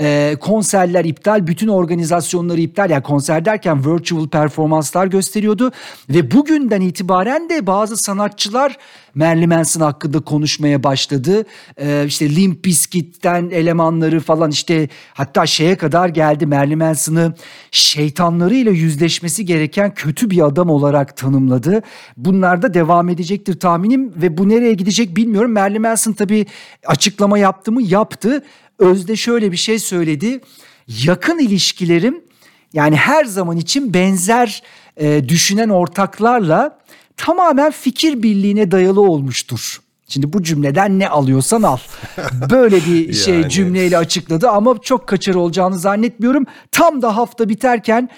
[0.00, 2.90] Ee, konserler iptal, bütün organizasyonları iptal.
[2.90, 5.72] Yani konser derken virtual performanslar gösteriyordu.
[6.08, 8.76] Ve bugünden itibaren de bazı sanatçılar
[9.14, 11.44] Marilyn Manson hakkında konuşmaya başladı.
[11.80, 17.34] Ee, işte Limp Bizkit'ten elemanları falan işte hatta şeye kadar geldi Marilyn Manson'ı
[17.70, 21.82] şeytanlarıyla yüzleşmesi gereken kötü bir adam olarak tanımladı.
[22.16, 25.52] Bunlar da devam edecektir tahminim ve bu nereye gidecek bilmiyorum.
[25.52, 26.46] Marilyn Manson tabii
[26.86, 27.82] açıklama yaptı mı?
[27.82, 28.44] Yaptı.
[28.78, 30.40] Özde şöyle bir şey söyledi.
[30.86, 32.20] Yakın ilişkilerim
[32.72, 34.62] yani her zaman için benzer
[34.96, 36.78] e, düşünen ortaklarla
[37.24, 39.80] tamamen fikir birliğine dayalı olmuştur.
[40.08, 41.78] Şimdi bu cümleden ne alıyorsan al.
[42.50, 43.50] Böyle bir şey yani.
[43.50, 46.46] cümleyle açıkladı ama çok kaçar olacağını zannetmiyorum.
[46.72, 48.08] Tam da hafta biterken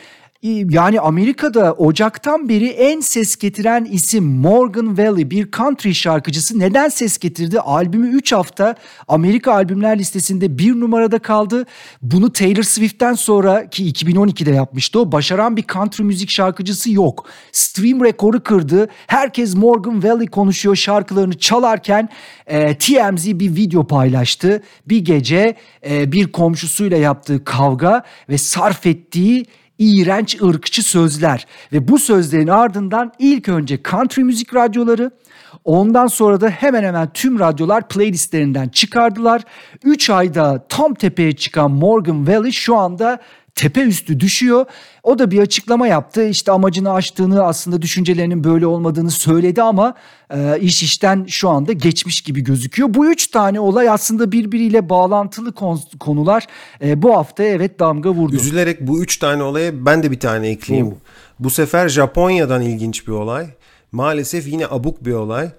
[0.42, 7.18] yani Amerika'da Ocak'tan beri en ses getiren isim Morgan Valley bir country şarkıcısı neden ses
[7.18, 7.60] getirdi?
[7.60, 8.74] Albümü 3 hafta
[9.08, 11.66] Amerika albümler listesinde bir numarada kaldı.
[12.02, 17.28] Bunu Taylor Swift'ten sonra ki 2012'de yapmıştı o başaran bir country müzik şarkıcısı yok.
[17.52, 18.88] Stream rekoru kırdı.
[19.06, 22.08] Herkes Morgan Valley konuşuyor şarkılarını çalarken
[22.46, 24.62] e, TMZ bir video paylaştı.
[24.88, 25.56] Bir gece
[25.90, 29.46] e, bir komşusuyla yaptığı kavga ve sarf ettiği
[29.78, 35.10] iğrenç ırkçı sözler ve bu sözlerin ardından ilk önce country müzik radyoları
[35.64, 39.42] ondan sonra da hemen hemen tüm radyolar playlistlerinden çıkardılar.
[39.84, 43.20] 3 ayda tam tepeye çıkan Morgan Valley şu anda
[43.54, 44.66] tepe üstü düşüyor.
[45.02, 46.28] O da bir açıklama yaptı.
[46.28, 49.94] İşte amacını aştığını aslında düşüncelerinin böyle olmadığını söyledi ama
[50.34, 52.94] e, iş işten şu anda geçmiş gibi gözüküyor.
[52.94, 55.52] Bu üç tane olay aslında birbiriyle bağlantılı
[56.00, 56.46] konular.
[56.84, 58.36] E, bu hafta evet damga vurdu.
[58.36, 60.88] Üzülerek bu üç tane olaya ben de bir tane ekleyeyim.
[60.88, 60.96] Oo.
[61.38, 63.46] Bu sefer Japonya'dan ilginç bir olay.
[63.92, 65.50] Maalesef yine abuk bir olay.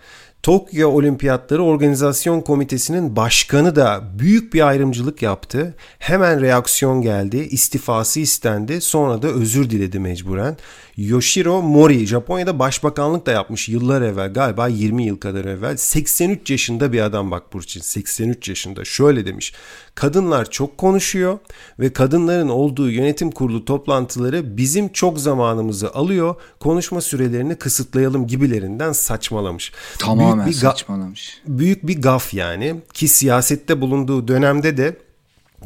[0.44, 5.76] Tokyo Olimpiyatları Organizasyon Komitesi'nin başkanı da büyük bir ayrımcılık yaptı.
[6.00, 10.58] Hemen reaksiyon geldi, istifası istendi, sonra da özür diledi mecburen.
[10.98, 16.94] Yoshiro Mori Japonya'da başbakanlık da yapmış yıllar evvel galiba 20 yıl kadar evvel 83 yaşında
[16.94, 19.54] bir adam bak Burçin 83 yaşında şöyle demiş
[19.96, 21.40] kadınlar çok konuşuyor
[21.80, 29.72] ve kadınların olduğu yönetim kurulu toplantıları bizim çok zamanımızı alıyor konuşma sürelerini kısıtlayalım gibilerinden saçmalamış.
[30.00, 31.42] Tamamen büyük bir saçmalamış.
[31.48, 34.98] Büyük bir gaf yani ki siyasette bulunduğu dönemde de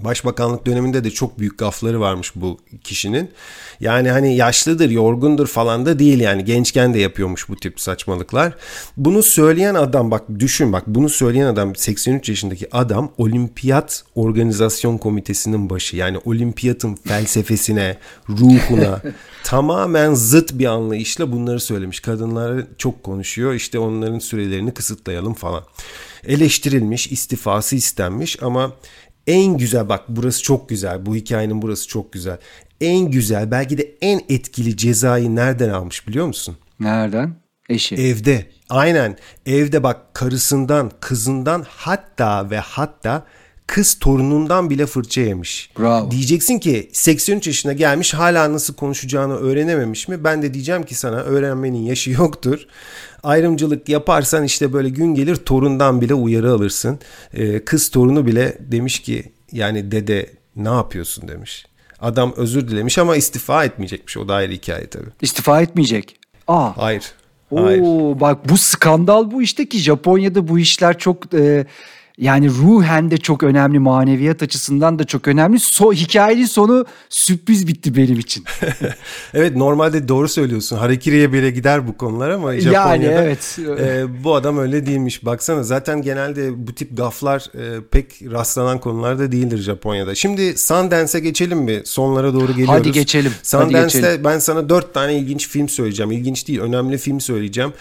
[0.04, 3.32] Başbakanlık döneminde de çok büyük gafları varmış bu kişinin.
[3.80, 6.46] Yani hani yaşlıdır, yorgundur falan da değil yani.
[6.46, 8.56] Gençken de yapıyormuş bu tip saçmalıklar.
[8.98, 15.70] Bunu söyleyen adam bak düşün bak bunu söyleyen adam 83 yaşındaki adam Olimpiyat Organizasyon Komitesi'nin
[15.70, 15.96] başı.
[15.96, 17.98] Yani olimpiyatın felsefesine,
[18.30, 19.02] ruhuna
[19.44, 22.00] tamamen zıt bir anlayışla bunları söylemiş.
[22.00, 25.64] Kadınlar çok konuşuyor işte onların sürelerini kısıtlayalım falan.
[26.28, 28.72] Eleştirilmiş, istifası istenmiş ama
[29.28, 31.06] en güzel bak burası çok güzel.
[31.06, 32.38] Bu hikayenin burası çok güzel.
[32.82, 36.58] En güzel belki de en etkili cezayı nereden almış biliyor musun?
[36.80, 37.36] Nereden?
[37.70, 37.96] Eşi.
[37.96, 38.46] Evde.
[38.70, 39.18] Aynen.
[39.46, 43.26] Evde bak karısından, kızından hatta ve hatta
[43.68, 45.72] kız torunundan bile fırça yemiş.
[45.80, 46.12] Bravo.
[46.12, 50.24] Diyeceksin ki 83 yaşına gelmiş hala nasıl konuşacağını öğrenememiş mi?
[50.24, 52.68] Ben de diyeceğim ki sana öğrenmenin yaşı yoktur.
[53.24, 57.00] Ayrımcılık yaparsan işte böyle gün gelir torundan bile uyarı alırsın.
[57.34, 61.66] Ee, kız torunu bile demiş ki yani dede ne yapıyorsun demiş.
[62.02, 64.18] Adam özür dilemiş ama istifa etmeyecekmiş.
[64.18, 65.10] O da ayrı hikaye tabii.
[65.22, 66.20] İstifa etmeyecek.
[66.48, 66.78] Aa.
[66.78, 67.04] Hayır.
[67.52, 67.82] Oo, Hayır.
[68.20, 71.66] bak bu skandal bu işte ki Japonya'da bu işler çok e,
[72.18, 75.60] yani ruhen de çok önemli, maneviyat açısından da çok önemli.
[75.60, 78.44] So, hikayenin sonu sürpriz bitti benim için.
[79.34, 80.78] evet normalde doğru söylüyorsun.
[80.78, 83.60] Harekiriye bile gider bu konular ama Japonya'da yani, evet.
[83.80, 85.26] e, bu adam öyle değilmiş.
[85.26, 90.16] Baksana zaten genelde bu tip gaflar e, pek rastlanan konularda değildir Japonya'da.
[90.16, 91.82] Şimdi Sundance'e geçelim mi?
[91.86, 92.74] Sonlara doğru geliyoruz.
[92.80, 93.32] Hadi geçelim.
[93.44, 96.12] Sundance'de ben sana dört tane ilginç film söyleyeceğim.
[96.12, 97.74] İlginç değil, önemli film söyleyeceğim.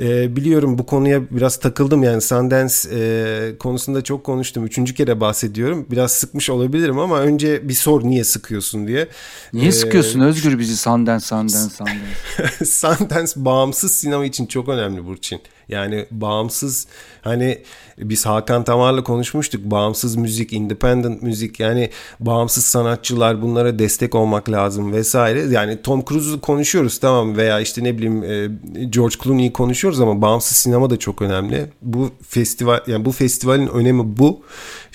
[0.00, 4.64] E, biliyorum bu konuya biraz takıldım yani Sundance e, konusu konusunda çok konuştum.
[4.64, 5.86] Üçüncü kere bahsediyorum.
[5.90, 9.08] Biraz sıkmış olabilirim ama önce bir sor niye sıkıyorsun diye.
[9.52, 12.64] Niye ee, sıkıyorsun Özgür bizi Sundance, Sundance, Sundance?
[12.64, 15.40] Sundance bağımsız sinema için çok önemli Burçin.
[15.72, 16.86] Yani bağımsız
[17.22, 17.58] hani
[17.98, 19.64] biz Hakan Tamar'la konuşmuştuk.
[19.64, 25.40] Bağımsız müzik, independent müzik yani bağımsız sanatçılar bunlara destek olmak lazım vesaire.
[25.40, 28.50] Yani Tom Cruise'u konuşuyoruz tamam veya işte ne bileyim e,
[28.84, 31.66] George Clooney'i konuşuyoruz ama bağımsız sinema da çok önemli.
[31.82, 34.42] Bu festival yani bu festivalin önemi bu.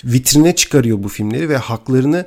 [0.04, 2.26] Vitrine çıkarıyor bu filmleri ve haklarını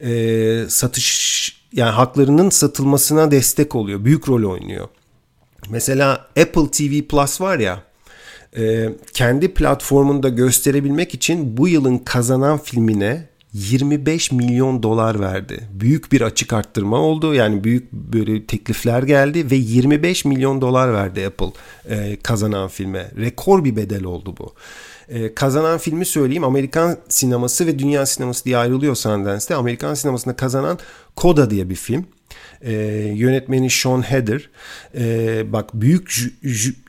[0.00, 4.04] e, satış yani haklarının satılmasına destek oluyor.
[4.04, 4.88] Büyük rol oynuyor.
[5.68, 7.89] Mesela Apple TV Plus var ya
[8.56, 15.68] e, kendi platformunda gösterebilmek için bu yılın kazanan filmine 25 milyon dolar verdi.
[15.72, 17.34] Büyük bir açık arttırma oldu.
[17.34, 21.52] Yani büyük böyle teklifler geldi ve 25 milyon dolar verdi Apple
[21.88, 23.10] e, kazanan filme.
[23.20, 24.54] Rekor bir bedel oldu bu.
[25.08, 26.44] E, kazanan filmi söyleyeyim.
[26.44, 29.54] Amerikan sineması ve dünya sineması diye ayrılıyor Sundance'de.
[29.54, 30.78] Amerikan sinemasında kazanan
[31.16, 32.06] Koda diye bir film.
[32.62, 32.72] E,
[33.14, 34.50] yönetmeni Sean Heder.
[34.98, 36.10] E, bak büyük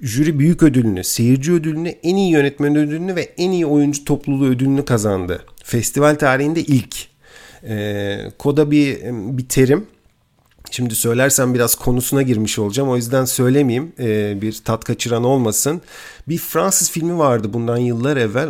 [0.02, 4.86] jüri büyük ödülünü, seyirci ödülünü, en iyi yönetmen ödülünü ve en iyi oyuncu topluluğu ödülünü
[4.86, 5.46] kazandı.
[5.64, 6.96] Festival tarihinde ilk.
[7.64, 8.98] E, Koda bir
[9.38, 9.88] bir terim.
[10.72, 12.90] Şimdi söylersem biraz konusuna girmiş olacağım.
[12.90, 13.94] O yüzden söylemeyeyim.
[14.00, 15.82] E, bir tat kaçıran olmasın.
[16.28, 18.50] Bir Fransız filmi vardı bundan yıllar evvel.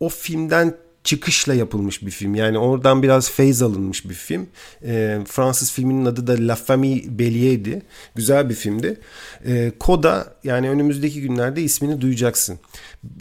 [0.00, 0.74] O filmden
[1.08, 2.34] çıkışla yapılmış bir film.
[2.34, 4.46] Yani oradan biraz feyz alınmış bir film.
[4.84, 7.82] E, Fransız filminin adı da La Famille Bellier'di.
[8.14, 9.00] Güzel bir filmdi.
[9.46, 12.58] E, Koda yani önümüzdeki günlerde ismini duyacaksın.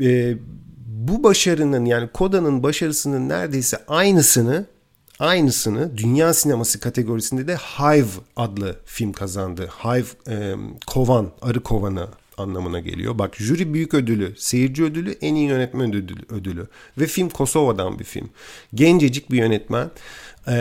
[0.02, 0.36] E,
[0.86, 4.66] bu başarının yani Koda'nın başarısının neredeyse aynısını
[5.20, 9.70] aynısını dünya sineması kategorisinde de Hive adlı film kazandı.
[9.84, 10.56] Hive e,
[10.88, 12.08] kovan, arı kovanı
[12.38, 13.20] anlamına geliyor.
[13.20, 16.22] Bak jüri büyük ödülü, seyirci ödülü, en iyi yönetmen ödülü.
[16.30, 16.68] ödülü.
[16.98, 18.30] Ve film Kosova'dan bir film.
[18.74, 19.90] Gencecik bir yönetmen.
[20.48, 20.54] E,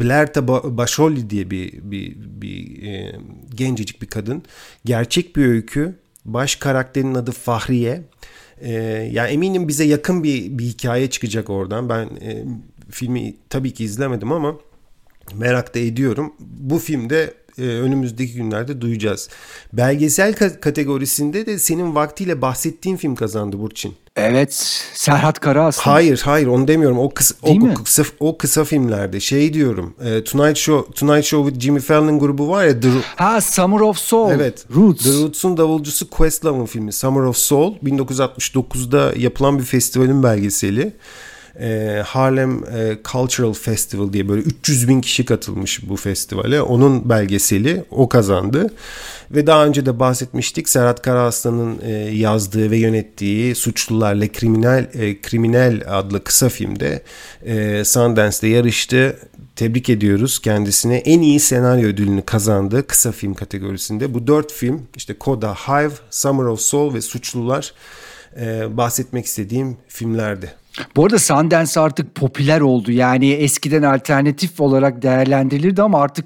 [0.00, 3.16] Blerta Başoli diye bir, bir, bir e,
[3.54, 4.42] gencecik bir kadın.
[4.84, 5.94] Gerçek bir öykü.
[6.24, 8.02] Baş karakterin adı Fahriye.
[8.60, 8.72] E,
[9.12, 11.88] yani eminim bize yakın bir, bir hikaye çıkacak oradan.
[11.88, 12.44] Ben e,
[12.90, 14.56] filmi tabii ki izlemedim ama
[15.34, 16.32] merak da ediyorum.
[16.40, 19.28] Bu filmde e, önümüzdeki günlerde duyacağız.
[19.72, 23.94] Belgesel kategorisinde de senin vaktiyle bahsettiğin film kazandı Burçin.
[24.16, 24.54] Evet,
[24.94, 25.94] Serhat Kara aslında.
[25.94, 26.98] Hayır, hayır onu demiyorum.
[26.98, 29.94] O kısa o, o kısa o kısa filmlerde şey diyorum.
[30.04, 32.80] E, Tonight Show Tonight Show with Jimmy Fallon grubu var ya.
[32.80, 34.30] The, ha, Summer of Soul.
[34.30, 34.66] Evet.
[34.74, 35.04] Roots.
[35.04, 40.92] The Roots'un davulcusu Questlove'ın filmi Summer of Soul 1969'da yapılan bir festivalin belgeseli
[41.60, 46.62] e, Harlem e, Cultural Festival diye böyle 300 bin kişi katılmış bu festivale.
[46.62, 48.70] Onun belgeseli o kazandı.
[49.30, 55.80] Ve daha önce de bahsetmiştik Serhat Karaaslan'ın e, yazdığı ve yönettiği Suçlularla Kriminal e, Kriminal
[55.88, 57.02] adlı kısa filmde
[57.46, 59.18] e, Sundance'de yarıştı.
[59.56, 60.96] Tebrik ediyoruz kendisine.
[60.96, 64.14] En iyi senaryo ödülünü kazandı kısa film kategorisinde.
[64.14, 67.72] Bu dört film işte Koda, Hive, Summer of Soul ve Suçlular
[68.40, 70.61] e, bahsetmek istediğim filmlerdi.
[70.96, 72.92] Bu arada Sundance artık popüler oldu.
[72.92, 76.24] Yani eskiden alternatif olarak değerlendirilirdi ama artık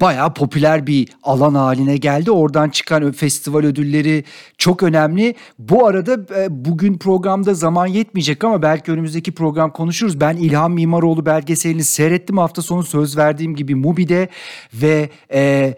[0.00, 2.30] bayağı popüler bir alan haline geldi.
[2.30, 4.24] Oradan çıkan festival ödülleri
[4.58, 5.34] çok önemli.
[5.58, 10.20] Bu arada e, bugün programda zaman yetmeyecek ama belki önümüzdeki program konuşuruz.
[10.20, 14.28] Ben İlhan Mimaroğlu belgeselini seyrettim hafta sonu söz verdiğim gibi Mubi'de
[14.74, 15.10] ve...
[15.32, 15.74] Ee,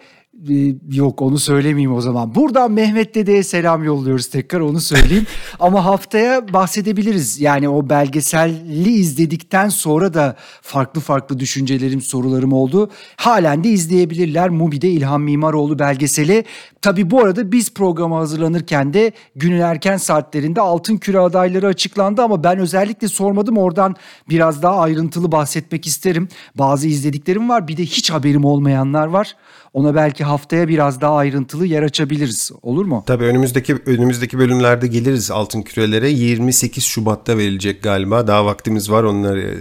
[0.93, 2.35] yok onu söylemeyeyim o zaman.
[2.35, 5.27] Buradan Mehmet Dede'ye selam yolluyoruz tekrar onu söyleyeyim.
[5.61, 7.41] Ama haftaya bahsedebiliriz.
[7.41, 12.91] Yani o belgeselli izledikten sonra da farklı farklı düşüncelerim, sorularım oldu.
[13.17, 16.45] Halen de izleyebilirler Mubi'de İlhan Mimaroğlu belgeseli.
[16.83, 22.45] Tabi bu arada biz programa hazırlanırken de günün erken saatlerinde Altın Küre adayları açıklandı ama
[22.45, 23.97] ben özellikle sormadım oradan
[24.29, 26.29] biraz daha ayrıntılı bahsetmek isterim.
[26.55, 29.37] Bazı izlediklerim var bir de hiç haberim olmayanlar var.
[29.73, 32.51] Ona belki haftaya biraz daha ayrıntılı yer açabiliriz.
[32.63, 33.03] Olur mu?
[33.07, 36.11] Tabii önümüzdeki önümüzdeki bölümlerde geliriz altın kürelere.
[36.11, 38.27] 28 Şubat'ta verilecek galiba.
[38.27, 39.59] Daha vaktimiz var onları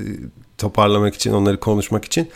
[0.58, 2.30] toparlamak için, onları konuşmak için.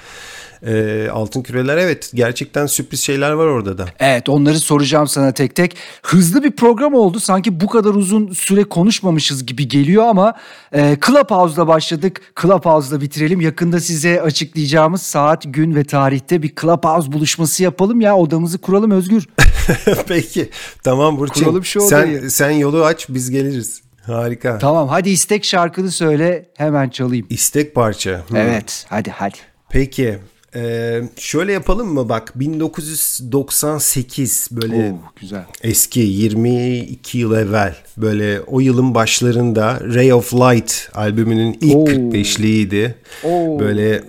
[0.67, 3.85] E, altın küreler evet gerçekten sürpriz şeyler var orada da.
[3.99, 5.77] Evet onları soracağım sana tek tek.
[6.03, 7.19] Hızlı bir program oldu.
[7.19, 10.33] Sanki bu kadar uzun süre konuşmamışız gibi geliyor ama
[10.75, 12.21] e, Clubhouse'da başladık.
[12.41, 13.41] Clubhouse'da bitirelim.
[13.41, 18.17] Yakında size açıklayacağımız saat, gün ve tarihte bir Clubhouse buluşması yapalım ya.
[18.17, 19.27] Odamızı kuralım Özgür.
[20.07, 20.49] Peki
[20.83, 21.43] tamam Burçin.
[21.43, 22.19] Kuralım şu odayı.
[22.21, 23.81] Sen, sen yolu aç biz geliriz.
[24.05, 24.57] Harika.
[24.57, 27.27] Tamam hadi istek şarkını söyle hemen çalayım.
[27.29, 28.23] İstek parça.
[28.27, 28.37] Hmm.
[28.37, 29.37] Evet hadi hadi.
[29.69, 30.19] Peki
[30.55, 35.45] Ee, şöyle yapalım mı bak 1998 böyle Oo, güzel.
[35.63, 41.85] eski 22 yıl evvel böyle o yılın başlarında Ray of Light albümünün ilk Oo.
[41.87, 42.93] 45'liydi.
[43.23, 43.59] Oo.
[43.59, 44.03] Böyle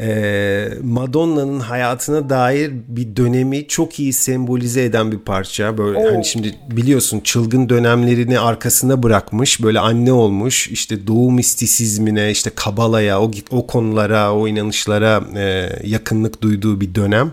[0.00, 5.78] e, Madonna'nın hayatına dair bir dönemi çok iyi sembolize eden bir parça.
[5.78, 9.62] Böyle hani şimdi biliyorsun çılgın dönemlerini arkasına bırakmış.
[9.62, 10.68] Böyle anne olmuş.
[10.68, 17.32] işte doğu mistisizmine, işte kabalaya, o o konulara, o inanışlara e, yakınlık duyduğu bir dönem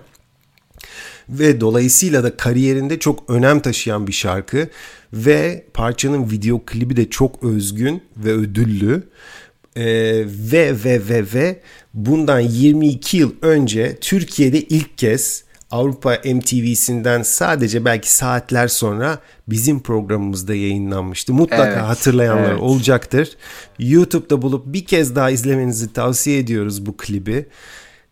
[1.30, 4.70] ve dolayısıyla da kariyerinde çok önem taşıyan bir şarkı
[5.14, 9.04] ve parçanın video klibi de çok özgün ve ödüllü.
[9.78, 11.60] Ee, ve ve ve ve
[11.94, 20.56] bundan 22 yıl önce Türkiye'de ilk kez Avrupa MTV'sinden sadece belki saatler sonra bizim programımızda
[20.56, 21.34] yayınlanmıştı.
[21.34, 22.62] Mutlaka Evet, hatırlayanlar evet.
[22.62, 23.38] olacaktır.
[23.80, 27.46] YouTube'da bulup bir kez daha izlemenizi tavsiye ediyoruz bu klibi.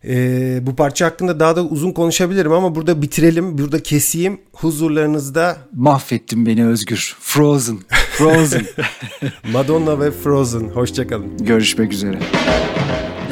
[0.08, 4.40] Ee, bu parça hakkında daha da uzun konuşabilirim ama burada bitirelim, burada keseyim.
[4.52, 7.16] Huzurlarınızda Mahvettin beni Özgür.
[7.20, 7.78] Frozen.
[8.18, 8.66] Frozen.
[9.52, 10.68] Madonna ve Frozen.
[10.68, 11.38] Hoşçakalın.
[11.38, 12.18] Görüşmek üzere.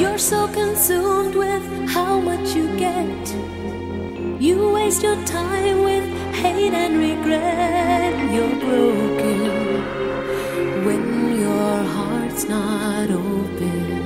[0.01, 3.35] You're so consumed with how much you get.
[4.41, 6.05] You waste your time with
[6.43, 8.15] hate and regret.
[8.35, 9.41] You're broken
[10.85, 14.03] when your heart's not open.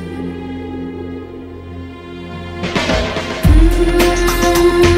[3.47, 4.96] Mm -hmm.